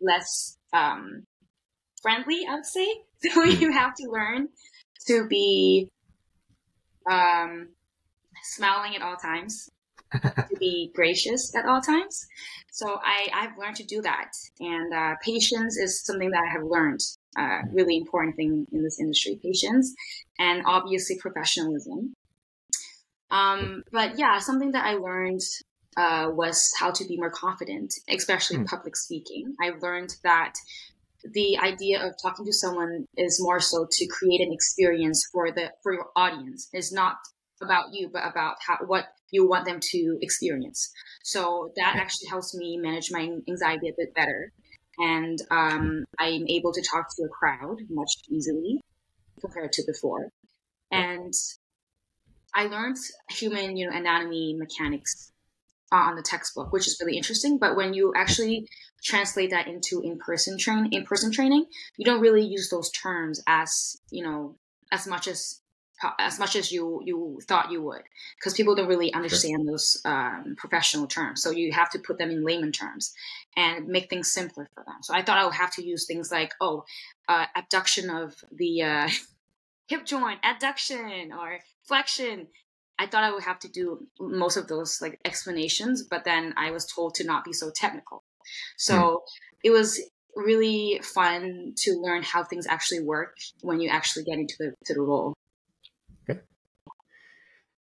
less 0.00 0.56
um, 0.72 1.24
friendly, 2.02 2.46
I 2.48 2.56
would 2.56 2.66
say. 2.66 2.86
So 3.22 3.44
hmm. 3.44 3.50
you 3.50 3.70
have 3.70 3.94
to 3.96 4.08
learn 4.08 4.48
to 5.06 5.26
be 5.28 5.90
um, 7.10 7.68
smiling 8.42 8.96
at 8.96 9.02
all 9.02 9.16
times, 9.16 9.68
to 10.12 10.56
be 10.58 10.90
gracious 10.94 11.54
at 11.54 11.66
all 11.66 11.82
times. 11.82 12.26
So 12.72 12.98
I, 13.04 13.28
I've 13.34 13.58
learned 13.58 13.76
to 13.76 13.84
do 13.84 14.00
that. 14.00 14.32
And 14.58 14.94
uh, 14.94 15.16
patience 15.22 15.76
is 15.76 16.02
something 16.02 16.30
that 16.30 16.42
I 16.48 16.50
have 16.50 16.64
learned. 16.64 17.00
Uh, 17.38 17.60
really 17.72 17.96
important 17.96 18.34
thing 18.34 18.66
in 18.72 18.82
this 18.82 18.98
industry, 18.98 19.38
patience, 19.40 19.94
and 20.38 20.62
obviously 20.66 21.16
professionalism. 21.18 22.12
Um, 23.30 23.84
but 23.92 24.18
yeah, 24.18 24.38
something 24.38 24.72
that 24.72 24.84
I 24.84 24.94
learned 24.94 25.40
uh, 25.96 26.30
was 26.32 26.70
how 26.78 26.90
to 26.90 27.04
be 27.04 27.16
more 27.16 27.30
confident, 27.30 27.94
especially 28.08 28.58
mm. 28.58 28.66
public 28.66 28.96
speaking. 28.96 29.54
I 29.62 29.70
learned 29.80 30.16
that 30.24 30.54
the 31.24 31.58
idea 31.58 32.04
of 32.04 32.14
talking 32.20 32.46
to 32.46 32.52
someone 32.52 33.06
is 33.16 33.40
more 33.40 33.60
so 33.60 33.86
to 33.90 34.06
create 34.06 34.40
an 34.40 34.52
experience 34.52 35.28
for 35.32 35.52
the 35.52 35.70
for 35.82 35.92
your 35.92 36.06
audience. 36.16 36.68
It's 36.72 36.92
not 36.92 37.16
about 37.62 37.92
you, 37.92 38.08
but 38.12 38.26
about 38.26 38.56
how 38.66 38.78
what 38.86 39.04
you 39.30 39.48
want 39.48 39.66
them 39.66 39.78
to 39.80 40.18
experience. 40.22 40.90
So 41.22 41.72
that 41.76 41.96
actually 41.96 42.28
helps 42.28 42.54
me 42.54 42.78
manage 42.78 43.10
my 43.12 43.28
anxiety 43.48 43.88
a 43.88 43.94
bit 43.96 44.14
better, 44.14 44.52
and 45.00 45.38
um, 45.50 46.04
I'm 46.18 46.46
able 46.46 46.72
to 46.72 46.82
talk 46.82 47.06
to 47.16 47.22
a 47.24 47.28
crowd 47.28 47.78
much 47.88 48.12
easily 48.28 48.80
compared 49.40 49.72
to 49.72 49.82
before. 49.86 50.28
And 50.92 51.32
I 52.54 52.64
learned 52.64 52.96
human, 53.30 53.76
you 53.76 53.88
know, 53.88 53.96
anatomy 53.96 54.54
mechanics 54.58 55.32
uh, 55.92 55.96
on 55.96 56.16
the 56.16 56.22
textbook, 56.22 56.72
which 56.72 56.86
is 56.86 56.98
really 57.00 57.16
interesting. 57.16 57.58
But 57.58 57.76
when 57.76 57.94
you 57.94 58.12
actually 58.14 58.66
translate 59.02 59.50
that 59.50 59.66
into 59.66 60.02
in-person 60.02 60.58
train 60.58 60.88
in-person 60.92 61.32
training, 61.32 61.64
you 61.96 62.04
don't 62.04 62.20
really 62.20 62.44
use 62.44 62.68
those 62.68 62.90
terms 62.90 63.42
as 63.46 63.96
you 64.10 64.22
know 64.22 64.56
as 64.92 65.06
much 65.06 65.28
as 65.28 65.60
as 66.18 66.38
much 66.38 66.56
as 66.56 66.72
you 66.72 67.00
you 67.04 67.38
thought 67.46 67.70
you 67.70 67.82
would, 67.82 68.02
because 68.38 68.54
people 68.54 68.74
don't 68.74 68.88
really 68.88 69.12
understand 69.14 69.66
those 69.66 70.00
um, 70.04 70.54
professional 70.56 71.06
terms. 71.06 71.42
So 71.42 71.50
you 71.50 71.72
have 71.72 71.90
to 71.90 71.98
put 71.98 72.18
them 72.18 72.30
in 72.30 72.44
layman 72.44 72.72
terms 72.72 73.12
and 73.56 73.88
make 73.88 74.08
things 74.08 74.32
simpler 74.32 74.68
for 74.74 74.84
them. 74.84 75.02
So 75.02 75.14
I 75.14 75.22
thought 75.22 75.38
I 75.38 75.44
would 75.44 75.54
have 75.54 75.72
to 75.74 75.84
use 75.84 76.06
things 76.06 76.30
like 76.30 76.52
oh, 76.60 76.84
uh, 77.28 77.46
abduction 77.56 78.10
of 78.10 78.34
the 78.52 78.82
uh, 78.82 79.08
hip 79.88 80.04
joint, 80.04 80.40
adduction, 80.42 81.36
or 81.36 81.58
flexion, 81.82 82.46
I 83.00 83.06
thought 83.06 83.24
I 83.24 83.32
would 83.32 83.44
have 83.44 83.58
to 83.60 83.68
do 83.68 84.06
most 84.20 84.58
of 84.58 84.68
those 84.68 85.00
like 85.00 85.18
explanations, 85.24 86.02
but 86.02 86.24
then 86.24 86.52
I 86.58 86.70
was 86.70 86.84
told 86.84 87.14
to 87.14 87.24
not 87.24 87.44
be 87.44 87.54
so 87.54 87.70
technical. 87.74 88.22
So 88.76 88.94
mm. 88.94 89.18
it 89.64 89.70
was 89.70 89.98
really 90.36 91.00
fun 91.02 91.72
to 91.78 91.92
learn 91.94 92.22
how 92.22 92.44
things 92.44 92.66
actually 92.66 93.00
work 93.00 93.36
when 93.62 93.80
you 93.80 93.88
actually 93.88 94.24
get 94.24 94.38
into 94.38 94.54
the 94.58 94.74
to 94.84 94.94
the 94.94 95.00
role. 95.00 95.32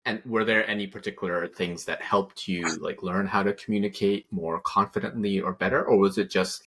And 0.10 0.24
were 0.26 0.44
there 0.44 0.68
any 0.68 0.88
particular 0.88 1.48
things 1.48 1.86
that 1.86 2.02
helped 2.02 2.48
you 2.48 2.68
like 2.78 3.04
learn 3.04 3.28
how 3.28 3.44
to 3.44 3.54
communicate 3.54 4.26
more 4.32 4.60
confidently 4.60 5.40
or 5.40 5.54
better, 5.54 5.86
or 5.86 6.00
was 6.00 6.18
it 6.18 6.32
just 6.32 6.68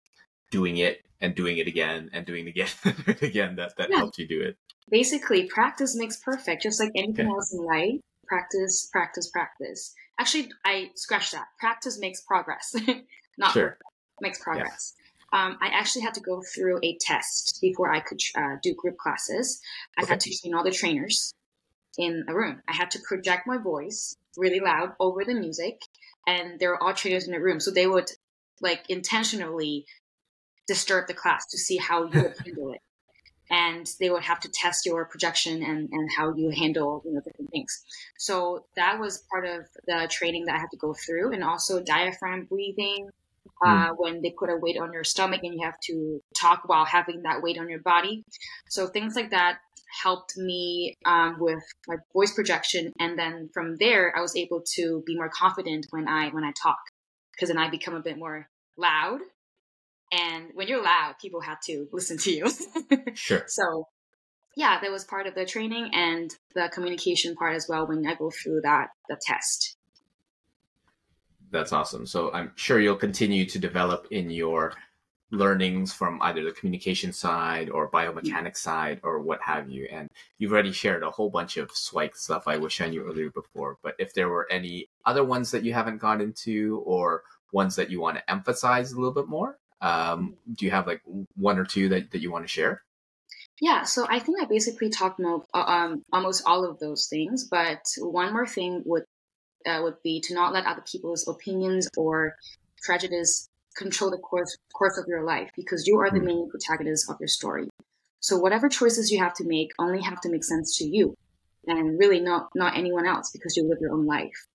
doing 0.51 0.75
it 0.75 1.05
and 1.21 1.35
doing 1.35 1.57
it 1.57 1.65
again 1.65 2.09
and 2.11 2.25
doing 2.25 2.47
it 2.47 2.49
again 2.49 2.67
and 3.07 3.23
again 3.23 3.55
that 3.55 3.77
that 3.77 3.91
yeah. 3.91 3.99
helped 3.99 4.17
you 4.17 4.27
do 4.27 4.41
it? 4.41 4.57
Basically, 4.91 5.45
practice 5.45 5.95
makes 5.95 6.17
perfect, 6.17 6.63
just 6.63 6.81
like 6.81 6.91
anything 6.95 7.27
okay. 7.27 7.33
else 7.33 7.53
in 7.53 7.63
life 7.63 8.01
practice, 8.27 8.89
practice, 8.91 9.29
practice. 9.29 9.93
Actually, 10.19 10.51
I 10.65 10.91
scratched 10.95 11.31
that. 11.31 11.47
Practice 11.61 11.97
makes 11.97 12.19
progress, 12.19 12.75
not 13.37 13.53
sure. 13.53 13.77
makes 14.19 14.43
progress. 14.43 14.95
Um, 15.31 15.57
I 15.61 15.67
actually 15.67 16.01
had 16.01 16.13
to 16.15 16.21
go 16.21 16.43
through 16.53 16.79
a 16.83 16.97
test 16.99 17.59
before 17.61 17.89
I 17.89 18.01
could 18.01 18.19
uh, 18.35 18.57
do 18.61 18.73
group 18.75 18.97
classes. 18.97 19.61
I 19.97 20.03
okay. 20.03 20.09
had 20.09 20.19
to 20.19 20.37
train 20.41 20.53
all 20.53 20.63
the 20.65 20.71
trainers 20.71 21.33
in 21.99 22.25
a 22.27 22.33
room. 22.33 22.61
I 22.67 22.73
had 22.73 22.91
to 22.91 22.99
project 23.07 23.45
my 23.45 23.57
voice 23.57 24.15
really 24.37 24.59
loud 24.59 24.93
over 24.99 25.23
the 25.25 25.33
music, 25.33 25.81
and 26.25 26.59
there 26.59 26.69
were 26.69 26.81
all 26.81 26.93
trainers 26.93 27.27
in 27.27 27.33
the 27.33 27.41
room, 27.41 27.59
so 27.59 27.71
they 27.71 27.87
would 27.87 28.09
like 28.61 28.83
intentionally 28.89 29.85
disturb 30.67 31.07
the 31.07 31.13
class 31.13 31.45
to 31.47 31.57
see 31.57 31.77
how 31.77 32.05
you 32.05 32.21
would 32.21 32.37
handle 32.45 32.71
it 32.71 32.81
and 33.51 33.89
they 33.99 34.09
would 34.09 34.23
have 34.23 34.39
to 34.39 34.49
test 34.49 34.85
your 34.85 35.05
projection 35.05 35.63
and, 35.63 35.89
and 35.91 36.09
how 36.15 36.33
you 36.35 36.49
handle 36.51 37.01
you 37.05 37.13
know 37.13 37.21
different 37.21 37.49
things 37.51 37.83
so 38.17 38.65
that 38.75 38.99
was 38.99 39.23
part 39.31 39.45
of 39.45 39.65
the 39.87 40.07
training 40.11 40.45
that 40.45 40.55
i 40.55 40.59
had 40.59 40.69
to 40.71 40.77
go 40.77 40.93
through 40.93 41.31
and 41.33 41.43
also 41.43 41.81
diaphragm 41.81 42.45
breathing 42.45 43.09
uh, 43.65 43.89
mm. 43.89 43.95
when 43.97 44.21
they 44.21 44.29
put 44.37 44.49
a 44.49 44.55
weight 44.55 44.77
on 44.79 44.93
your 44.93 45.03
stomach 45.03 45.41
and 45.43 45.53
you 45.55 45.65
have 45.65 45.79
to 45.81 46.21
talk 46.39 46.63
while 46.67 46.85
having 46.85 47.23
that 47.23 47.41
weight 47.41 47.57
on 47.57 47.69
your 47.69 47.79
body 47.81 48.23
so 48.67 48.87
things 48.87 49.15
like 49.15 49.31
that 49.31 49.57
helped 50.03 50.37
me 50.37 50.95
um, 51.05 51.37
with 51.39 51.63
my 51.87 51.95
voice 52.13 52.33
projection 52.33 52.93
and 52.99 53.17
then 53.17 53.49
from 53.53 53.75
there 53.77 54.15
i 54.15 54.21
was 54.21 54.35
able 54.35 54.61
to 54.75 55.03
be 55.05 55.15
more 55.15 55.29
confident 55.29 55.85
when 55.91 56.07
i 56.07 56.29
when 56.29 56.43
i 56.43 56.51
talk 56.61 56.79
because 57.33 57.49
then 57.49 57.57
i 57.57 57.69
become 57.69 57.95
a 57.95 58.01
bit 58.01 58.17
more 58.17 58.47
loud 58.77 59.19
and 60.11 60.49
when 60.53 60.67
you're 60.67 60.83
loud, 60.83 61.15
people 61.21 61.41
have 61.41 61.59
to 61.65 61.87
listen 61.91 62.17
to 62.19 62.31
you. 62.31 62.51
sure. 63.13 63.43
So 63.47 63.87
yeah, 64.55 64.79
that 64.81 64.91
was 64.91 65.03
part 65.03 65.27
of 65.27 65.35
the 65.35 65.45
training 65.45 65.91
and 65.93 66.33
the 66.55 66.69
communication 66.73 67.35
part 67.35 67.55
as 67.55 67.67
well 67.69 67.87
when 67.87 68.05
I 68.05 68.15
go 68.15 68.31
through 68.31 68.61
that 68.61 68.89
the 69.07 69.19
test. 69.21 69.77
That's 71.51 71.73
awesome. 71.73 72.05
So 72.05 72.31
I'm 72.31 72.51
sure 72.55 72.79
you'll 72.79 72.95
continue 72.95 73.45
to 73.45 73.59
develop 73.59 74.07
in 74.11 74.29
your 74.29 74.73
learnings 75.31 75.93
from 75.93 76.21
either 76.21 76.43
the 76.43 76.51
communication 76.51 77.13
side 77.13 77.69
or 77.69 77.89
biomechanics 77.89 78.57
side 78.57 78.99
or 79.03 79.19
what 79.19 79.41
have 79.41 79.69
you. 79.69 79.87
And 79.91 80.09
you've 80.37 80.51
already 80.51 80.71
shared 80.71 81.03
a 81.03 81.11
whole 81.11 81.29
bunch 81.29 81.57
of 81.57 81.69
SIWIKE 81.71 82.15
stuff 82.15 82.47
I 82.47 82.57
wish 82.57 82.81
I 82.81 82.87
knew 82.87 83.05
earlier 83.05 83.29
before. 83.29 83.77
But 83.83 83.95
if 83.99 84.13
there 84.13 84.29
were 84.29 84.47
any 84.51 84.87
other 85.05 85.23
ones 85.23 85.51
that 85.51 85.63
you 85.63 85.73
haven't 85.73 85.99
gone 85.99 86.21
into 86.21 86.81
or 86.85 87.23
ones 87.51 87.75
that 87.75 87.89
you 87.89 87.99
want 87.99 88.17
to 88.17 88.29
emphasize 88.29 88.91
a 88.91 88.95
little 88.95 89.13
bit 89.13 89.27
more, 89.27 89.57
um, 89.81 90.35
do 90.55 90.65
you 90.65 90.71
have 90.71 90.87
like 90.87 91.01
one 91.35 91.59
or 91.59 91.65
two 91.65 91.89
that, 91.89 92.11
that 92.11 92.21
you 92.21 92.31
want 92.31 92.43
to 92.43 92.49
share? 92.49 92.83
Yeah, 93.61 93.83
so 93.83 94.05
I 94.09 94.19
think 94.19 94.41
I 94.41 94.45
basically 94.45 94.89
talked 94.89 95.19
about 95.19 95.45
uh, 95.53 95.59
um, 95.59 96.03
almost 96.13 96.43
all 96.45 96.63
of 96.63 96.79
those 96.79 97.07
things, 97.07 97.43
but 97.43 97.81
one 97.97 98.31
more 98.31 98.47
thing 98.47 98.83
would 98.85 99.03
uh, 99.65 99.81
would 99.83 100.01
be 100.01 100.21
to 100.21 100.33
not 100.33 100.53
let 100.53 100.65
other 100.65 100.83
people's 100.89 101.27
opinions 101.27 101.89
or 101.97 102.35
prejudice 102.81 103.49
control 103.75 104.11
the 104.11 104.17
course 104.17 104.57
course 104.73 104.97
of 104.97 105.05
your 105.07 105.23
life 105.23 105.49
because 105.55 105.87
you 105.87 105.99
are 105.99 106.09
the 106.09 106.19
hmm. 106.19 106.25
main 106.25 106.49
protagonist 106.49 107.09
of 107.09 107.17
your 107.19 107.27
story. 107.27 107.69
So 108.19 108.37
whatever 108.37 108.67
choices 108.67 109.11
you 109.11 109.19
have 109.19 109.33
to 109.35 109.45
make 109.45 109.71
only 109.79 110.01
have 110.01 110.19
to 110.21 110.29
make 110.29 110.43
sense 110.43 110.77
to 110.77 110.85
you 110.85 111.15
and 111.67 111.99
really 111.99 112.19
not 112.19 112.49
not 112.55 112.77
anyone 112.77 113.07
else 113.07 113.31
because 113.31 113.55
you 113.55 113.67
live 113.67 113.79
your 113.81 113.93
own 113.93 114.05
life. 114.05 114.47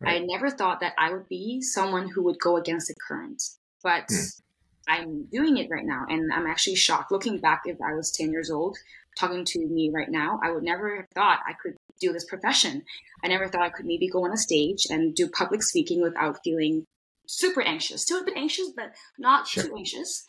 Right. 0.00 0.22
I 0.22 0.24
never 0.24 0.50
thought 0.50 0.80
that 0.80 0.94
I 0.98 1.12
would 1.12 1.28
be 1.28 1.60
someone 1.60 2.08
who 2.08 2.22
would 2.24 2.38
go 2.40 2.56
against 2.56 2.88
the 2.88 2.94
current, 3.06 3.42
but 3.82 4.06
mm. 4.08 4.40
I'm 4.88 5.24
doing 5.24 5.58
it 5.58 5.68
right 5.70 5.84
now 5.84 6.06
and 6.08 6.32
I'm 6.32 6.46
actually 6.46 6.76
shocked 6.76 7.12
looking 7.12 7.38
back 7.38 7.62
if 7.66 7.76
I 7.82 7.94
was 7.94 8.10
10 8.10 8.32
years 8.32 8.50
old 8.50 8.78
talking 9.18 9.44
to 9.44 9.66
me 9.66 9.90
right 9.92 10.08
now, 10.08 10.40
I 10.42 10.50
would 10.50 10.62
never 10.62 10.96
have 10.96 11.06
thought 11.14 11.40
I 11.46 11.52
could 11.52 11.76
do 12.00 12.12
this 12.12 12.24
profession. 12.24 12.82
I 13.22 13.28
never 13.28 13.48
thought 13.48 13.62
I 13.62 13.70
could 13.70 13.86
maybe 13.86 14.08
go 14.08 14.24
on 14.24 14.32
a 14.32 14.36
stage 14.36 14.86
and 14.88 15.14
do 15.14 15.28
public 15.28 15.62
speaking 15.62 16.00
without 16.00 16.40
feeling 16.42 16.86
super 17.30 17.62
anxious, 17.62 18.02
still 18.02 18.20
a 18.20 18.24
bit 18.24 18.36
anxious, 18.36 18.70
but 18.74 18.92
not 19.18 19.46
sure. 19.46 19.64
too 19.64 19.74
anxious. 19.76 20.24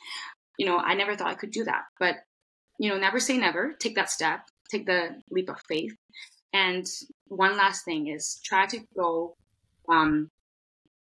You 0.57 0.65
know, 0.67 0.77
I 0.77 0.93
never 0.93 1.15
thought 1.15 1.31
I 1.31 1.35
could 1.35 1.51
do 1.51 1.63
that. 1.63 1.83
But, 1.99 2.15
you 2.79 2.89
know, 2.89 2.97
never 2.97 3.19
say 3.19 3.37
never. 3.37 3.73
Take 3.79 3.95
that 3.95 4.11
step, 4.11 4.41
take 4.69 4.85
the 4.85 5.21
leap 5.29 5.49
of 5.49 5.61
faith. 5.67 5.93
And 6.53 6.85
one 7.27 7.57
last 7.57 7.85
thing 7.85 8.07
is 8.07 8.39
try 8.43 8.67
to 8.67 8.79
go 8.95 9.35
um, 9.89 10.29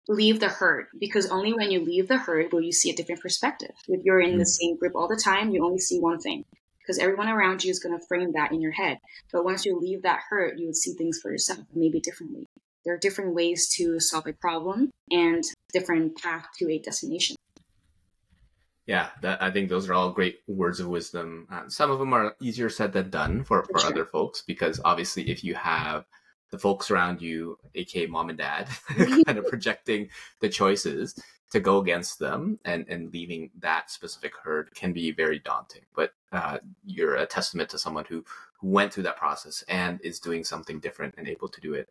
leave 0.07 0.39
the 0.39 0.47
herd 0.47 0.87
because 0.99 1.29
only 1.29 1.53
when 1.53 1.71
you 1.71 1.83
leave 1.83 2.07
the 2.07 2.17
herd 2.17 2.53
will 2.53 2.61
you 2.61 2.71
see 2.71 2.91
a 2.91 2.95
different 2.95 3.21
perspective. 3.21 3.71
If 3.87 4.03
you're 4.05 4.21
in 4.21 4.37
the 4.37 4.43
mm. 4.43 4.47
same 4.47 4.77
group 4.77 4.93
all 4.95 5.07
the 5.07 5.21
time, 5.21 5.51
you 5.51 5.65
only 5.65 5.79
see 5.79 5.99
one 5.99 6.19
thing 6.19 6.45
because 6.79 6.97
everyone 6.97 7.29
around 7.29 7.63
you 7.63 7.71
is 7.71 7.79
going 7.79 7.97
to 7.97 8.05
frame 8.07 8.31
that 8.33 8.51
in 8.51 8.61
your 8.61 8.71
head. 8.71 8.97
But 9.31 9.43
once 9.43 9.65
you 9.65 9.79
leave 9.79 10.03
that 10.03 10.21
herd, 10.29 10.59
you 10.59 10.67
would 10.67 10.75
see 10.75 10.93
things 10.93 11.19
for 11.21 11.31
yourself, 11.31 11.59
maybe 11.73 11.99
differently. 11.99 12.47
There 12.85 12.93
are 12.93 12.97
different 12.97 13.35
ways 13.35 13.69
to 13.75 13.99
solve 13.99 14.27
a 14.27 14.33
problem 14.33 14.91
and 15.11 15.43
different 15.73 16.17
path 16.17 16.47
to 16.59 16.71
a 16.71 16.79
destination. 16.79 17.35
Yeah, 18.85 19.09
that, 19.21 19.41
I 19.43 19.51
think 19.51 19.69
those 19.69 19.87
are 19.87 19.93
all 19.93 20.11
great 20.11 20.39
words 20.47 20.79
of 20.79 20.87
wisdom. 20.87 21.47
Uh, 21.51 21.69
some 21.69 21.91
of 21.91 21.99
them 21.99 22.11
are 22.11 22.35
easier 22.41 22.69
said 22.69 22.91
than 22.91 23.11
done 23.11 23.43
for, 23.43 23.61
for, 23.63 23.73
for 23.73 23.79
sure. 23.79 23.91
other 23.91 24.05
folks 24.05 24.41
because 24.41 24.81
obviously, 24.83 25.29
if 25.29 25.43
you 25.43 25.53
have 25.53 26.05
the 26.49 26.57
folks 26.57 26.89
around 26.89 27.21
you, 27.21 27.57
aka 27.75 28.07
mom 28.07 28.29
and 28.29 28.39
dad, 28.39 28.67
kind 29.25 29.37
of 29.37 29.45
projecting 29.45 30.09
the 30.39 30.49
choices 30.49 31.13
to 31.51 31.59
go 31.59 31.79
against 31.79 32.19
them 32.19 32.59
and, 32.65 32.85
and 32.89 33.11
leaving 33.13 33.49
that 33.59 33.89
specific 33.89 34.33
herd 34.43 34.73
can 34.75 34.93
be 34.93 35.11
very 35.11 35.39
daunting. 35.39 35.81
But 35.95 36.11
uh, 36.31 36.59
you're 36.85 37.15
a 37.15 37.25
testament 37.25 37.69
to 37.69 37.79
someone 37.79 38.05
who, 38.07 38.23
who 38.59 38.69
went 38.69 38.93
through 38.93 39.03
that 39.03 39.17
process 39.17 39.63
and 39.67 39.99
is 40.03 40.19
doing 40.19 40.43
something 40.43 40.79
different 40.79 41.15
and 41.17 41.27
able 41.27 41.47
to 41.49 41.61
do 41.61 41.73
it. 41.73 41.89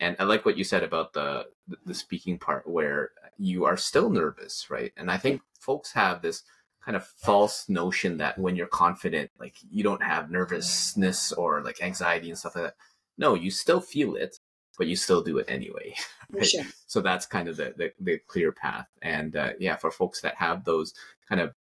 And 0.00 0.16
I 0.18 0.24
like 0.24 0.44
what 0.44 0.56
you 0.56 0.64
said 0.64 0.82
about 0.82 1.12
the 1.12 1.46
the 1.84 1.94
speaking 1.94 2.38
part 2.38 2.68
where 2.68 3.10
you 3.38 3.64
are 3.66 3.76
still 3.76 4.10
nervous, 4.10 4.68
right? 4.70 4.92
And 4.96 5.10
I 5.10 5.18
think 5.18 5.42
folks 5.60 5.92
have 5.92 6.22
this 6.22 6.42
kind 6.84 6.96
of 6.96 7.06
false 7.06 7.68
notion 7.68 8.16
that 8.16 8.38
when 8.38 8.56
you're 8.56 8.66
confident, 8.66 9.30
like 9.38 9.54
you 9.70 9.84
don't 9.84 10.02
have 10.02 10.30
nervousness 10.30 11.32
or 11.32 11.62
like 11.62 11.82
anxiety 11.82 12.30
and 12.30 12.38
stuff 12.38 12.56
like 12.56 12.64
that. 12.64 12.76
No, 13.18 13.34
you 13.34 13.50
still 13.50 13.80
feel 13.80 14.16
it, 14.16 14.38
but 14.78 14.86
you 14.86 14.96
still 14.96 15.22
do 15.22 15.38
it 15.38 15.46
anyway. 15.48 15.94
Right? 16.32 16.46
Sure. 16.46 16.62
So 16.86 17.00
that's 17.00 17.26
kind 17.26 17.48
of 17.48 17.56
the, 17.56 17.74
the, 17.76 17.92
the 17.98 18.18
clear 18.28 18.52
path. 18.52 18.86
And 19.02 19.34
uh, 19.34 19.54
yeah, 19.58 19.74
for 19.74 19.90
folks 19.90 20.20
that 20.20 20.36
have 20.36 20.64
those 20.64 20.94
kind 21.28 21.40
of 21.40 21.54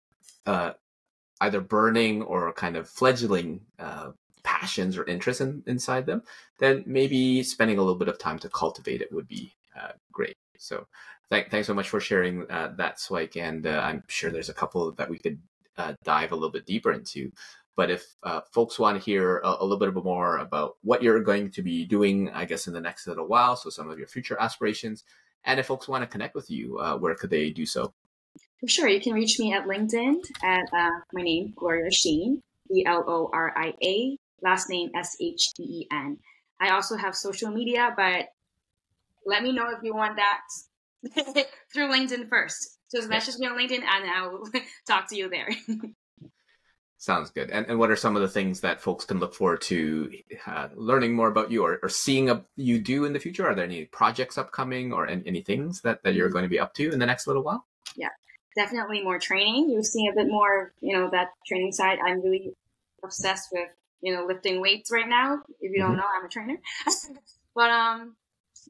uh, 0.45 0.73
either 1.41 1.59
burning 1.59 2.21
or 2.21 2.53
kind 2.53 2.77
of 2.77 2.87
fledgling 2.87 3.61
uh, 3.79 4.11
passions 4.59 4.97
or 4.97 5.05
interests 5.05 5.41
in, 5.41 5.63
inside 5.67 6.05
them, 6.05 6.21
then 6.59 6.83
maybe 6.85 7.43
spending 7.43 7.77
a 7.77 7.81
little 7.81 7.97
bit 7.97 8.09
of 8.09 8.19
time 8.19 8.39
to 8.39 8.49
cultivate 8.49 9.01
it 9.01 9.11
would 9.11 9.27
be 9.27 9.53
uh, 9.79 9.91
great. 10.11 10.35
So 10.57 10.87
th- 11.31 11.47
thanks 11.49 11.67
so 11.67 11.73
much 11.73 11.89
for 11.89 12.01
sharing 12.01 12.49
uh, 12.49 12.73
that, 12.77 12.99
SIWIKE. 12.99 13.37
And 13.37 13.65
uh, 13.65 13.81
I'm 13.83 14.03
sure 14.07 14.31
there's 14.31 14.49
a 14.49 14.53
couple 14.53 14.91
that 14.93 15.09
we 15.09 15.17
could 15.17 15.39
uh, 15.77 15.93
dive 16.03 16.31
a 16.31 16.35
little 16.35 16.51
bit 16.51 16.65
deeper 16.65 16.91
into. 16.91 17.31
But 17.77 17.89
if 17.89 18.03
uh, 18.23 18.41
folks 18.51 18.77
want 18.77 18.97
to 18.99 19.03
hear 19.03 19.37
a, 19.37 19.57
a, 19.61 19.63
little 19.63 19.77
bit 19.77 20.03
more 20.03 20.37
about 20.39 20.73
what 20.81 21.01
you're 21.01 21.23
going 21.23 21.51
to 21.51 21.61
be 21.61 21.85
doing, 21.85 22.29
I 22.31 22.43
guess, 22.43 22.67
in 22.67 22.73
the 22.73 22.81
next 22.81 23.07
little 23.07 23.27
while, 23.27 23.55
so 23.55 23.69
some 23.69 23.89
of 23.89 23.97
your 23.97 24.07
future 24.07 24.35
aspirations, 24.37 25.05
and 25.45 25.61
if 25.61 25.67
folks 25.67 25.87
want 25.87 26.03
to 26.03 26.07
connect 26.07 26.35
with 26.35 26.51
you, 26.51 26.77
uh, 26.79 26.97
where 26.97 27.15
could 27.15 27.29
they 27.29 27.51
do 27.51 27.65
so? 27.65 27.93
For 28.59 28.67
sure. 28.67 28.89
You 28.89 28.99
can 28.99 29.13
reach 29.13 29.39
me 29.39 29.53
at 29.53 29.65
LinkedIn 29.65 30.17
at 30.43 30.65
my 31.13 31.21
name, 31.21 31.53
Gloria 31.55 31.89
Sheen, 31.89 32.41
G 32.69 32.85
L 32.85 33.05
O 33.07 33.29
R 33.31 33.53
I 33.55 33.73
A 33.81 34.17
last 34.41 34.69
name 34.69 34.91
S 34.95 35.15
H 35.21 35.53
D 35.55 35.63
E 35.63 35.87
N. 35.91 36.17
I 36.59 36.71
also 36.71 36.97
have 36.97 37.15
social 37.15 37.51
media, 37.51 37.93
but 37.95 38.27
let 39.25 39.43
me 39.43 39.53
know 39.53 39.69
if 39.69 39.83
you 39.83 39.95
want 39.95 40.17
that 40.17 40.41
through 41.73 41.89
LinkedIn 41.89 42.29
first. 42.29 42.79
Just 42.91 43.09
message 43.09 43.37
me 43.37 43.47
on 43.47 43.57
LinkedIn 43.57 43.83
and 43.83 44.09
I 44.09 44.27
will 44.27 44.49
talk 44.87 45.09
to 45.09 45.15
you 45.15 45.29
there. 45.29 45.49
Sounds 46.97 47.29
good. 47.29 47.49
And, 47.49 47.65
and 47.67 47.79
what 47.79 47.91
are 47.91 47.95
some 47.95 48.17
of 48.17 48.21
the 48.21 48.27
things 48.27 48.59
that 48.59 48.81
folks 48.81 49.05
can 49.05 49.19
look 49.19 49.33
forward 49.33 49.61
to 49.61 50.11
uh, 50.45 50.67
learning 50.75 51.13
more 51.13 51.29
about 51.29 51.49
you 51.49 51.63
or, 51.63 51.79
or 51.81 51.87
seeing 51.87 52.29
a, 52.29 52.43
you 52.57 52.77
do 52.77 53.05
in 53.05 53.13
the 53.13 53.19
future? 53.19 53.47
Are 53.47 53.55
there 53.55 53.63
any 53.63 53.85
projects 53.85 54.37
upcoming 54.37 54.91
or 54.91 55.07
any, 55.07 55.23
any 55.25 55.41
things 55.41 55.79
that, 55.81 56.03
that 56.03 56.13
you're 56.13 56.27
mm-hmm. 56.27 56.33
going 56.33 56.43
to 56.43 56.49
be 56.49 56.59
up 56.59 56.73
to 56.73 56.91
in 56.91 56.99
the 56.99 57.05
next 57.05 57.25
little 57.25 57.43
while? 57.43 57.65
Yeah, 57.95 58.09
definitely 58.57 59.01
more 59.01 59.17
training. 59.17 59.69
You're 59.69 59.83
seeing 59.83 60.09
a 60.09 60.15
bit 60.15 60.27
more, 60.27 60.73
you 60.81 60.97
know, 60.97 61.09
that 61.11 61.29
training 61.47 61.71
side. 61.71 61.99
I'm 62.05 62.21
really 62.21 62.51
obsessed 63.01 63.47
with 63.53 63.69
you 64.01 64.15
know, 64.15 64.25
lifting 64.25 64.61
weights 64.61 64.91
right 64.91 65.07
now. 65.07 65.39
If 65.59 65.71
you 65.71 65.79
don't 65.79 65.91
mm-hmm. 65.91 65.97
know, 65.97 66.05
I'm 66.17 66.25
a 66.25 66.29
trainer. 66.29 66.57
but 67.55 67.69
um, 67.69 68.15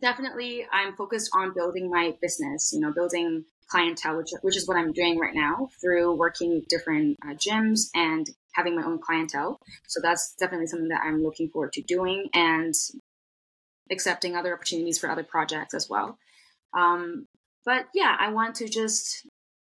definitely, 0.01 0.65
I'm 0.71 0.95
focused 0.95 1.31
on 1.33 1.53
building 1.53 1.89
my 1.89 2.15
business. 2.21 2.71
You 2.73 2.81
know, 2.81 2.91
building 2.91 3.45
clientele, 3.69 4.17
which 4.17 4.31
which 4.41 4.57
is 4.57 4.67
what 4.67 4.77
I'm 4.77 4.93
doing 4.93 5.19
right 5.19 5.35
now 5.35 5.69
through 5.81 6.15
working 6.15 6.55
with 6.55 6.67
different 6.67 7.17
uh, 7.23 7.33
gyms 7.33 7.89
and 7.93 8.29
having 8.53 8.75
my 8.75 8.83
own 8.83 8.99
clientele. 8.99 9.59
So 9.87 9.99
that's 10.01 10.35
definitely 10.39 10.67
something 10.67 10.89
that 10.89 11.01
I'm 11.03 11.23
looking 11.23 11.49
forward 11.49 11.73
to 11.73 11.81
doing 11.81 12.29
and 12.33 12.73
accepting 13.91 14.35
other 14.35 14.53
opportunities 14.53 14.99
for 14.99 15.09
other 15.09 15.23
projects 15.23 15.73
as 15.73 15.87
well. 15.89 16.17
Um, 16.73 17.27
but 17.65 17.87
yeah, 17.93 18.15
I 18.19 18.31
want 18.31 18.55
to 18.55 18.67
just 18.67 19.27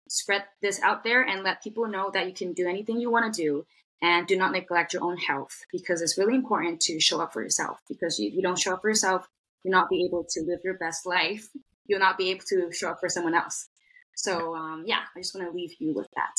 spread 0.09 0.43
this 0.61 0.81
out 0.81 1.03
there 1.03 1.21
and 1.21 1.43
let 1.43 1.63
people 1.63 1.87
know 1.87 2.11
that 2.13 2.27
you 2.27 2.33
can 2.33 2.53
do 2.53 2.67
anything 2.67 2.99
you 2.99 3.09
want 3.09 3.33
to 3.33 3.41
do 3.41 3.65
and 4.01 4.27
do 4.27 4.35
not 4.37 4.51
neglect 4.51 4.93
your 4.93 5.03
own 5.03 5.17
health 5.17 5.59
because 5.71 6.01
it's 6.01 6.17
really 6.17 6.35
important 6.35 6.81
to 6.81 6.99
show 6.99 7.21
up 7.21 7.33
for 7.33 7.41
yourself. 7.41 7.79
Because 7.87 8.19
if 8.19 8.33
you 8.33 8.41
don't 8.41 8.59
show 8.59 8.73
up 8.73 8.81
for 8.81 8.89
yourself 8.89 9.27
you'll 9.63 9.71
not 9.71 9.89
be 9.89 10.05
able 10.05 10.25
to 10.29 10.41
live 10.41 10.59
your 10.63 10.77
best 10.77 11.05
life. 11.05 11.47
You'll 11.85 11.99
not 11.99 12.17
be 12.17 12.31
able 12.31 12.43
to 12.49 12.71
show 12.71 12.89
up 12.89 12.97
for 12.99 13.09
someone 13.09 13.35
else. 13.35 13.67
So 14.15 14.55
um, 14.55 14.83
yeah 14.85 15.01
i 15.15 15.19
just 15.19 15.33
want 15.33 15.47
to 15.47 15.55
leave 15.55 15.71
you 15.79 15.93
with 15.93 16.07
that. 16.15 16.35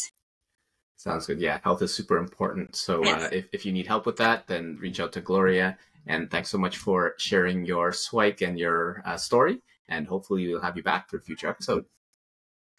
Sounds 0.97 1.27
good. 1.27 1.41
Yeah 1.41 1.59
health 1.63 1.83
is 1.83 1.95
super 1.95 2.17
important. 2.17 2.77
So 2.77 3.01
uh, 3.01 3.07
yes. 3.07 3.23
uh, 3.23 3.29
if, 3.33 3.47
if 3.53 3.67
you 3.67 3.73
need 3.73 3.87
help 3.87 4.07
with 4.07 4.17
that 4.19 4.47
then 4.47 4.79
reach 4.81 5.01
out 5.01 5.13
to 5.13 5.21
gloria. 5.21 5.79
And 6.07 6.31
thanks 6.31 6.51
so 6.51 6.59
much 6.59 6.79
for 6.79 7.15
sharing 7.19 7.65
your 7.65 7.93
SIWIKE 7.93 8.43
and 8.43 8.59
your 8.59 9.03
uh, 9.05 9.17
story. 9.17 9.63
And 9.89 10.07
hopefully 10.07 10.49
we'll 10.49 10.61
have 10.61 10.77
you 10.77 10.83
back 10.83 11.09
for 11.09 11.19
a 11.19 11.21
future 11.21 11.49
episode. 11.49 11.85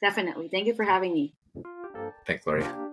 Definitely. 0.02 0.50
Thank 0.50 0.68
you 0.68 0.76
for 0.76 0.84
having 0.84 1.14
me. 1.14 1.34
Thanks 2.26 2.44
gloria 2.44 2.93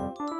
Thank 0.00 0.18
you. 0.20 0.39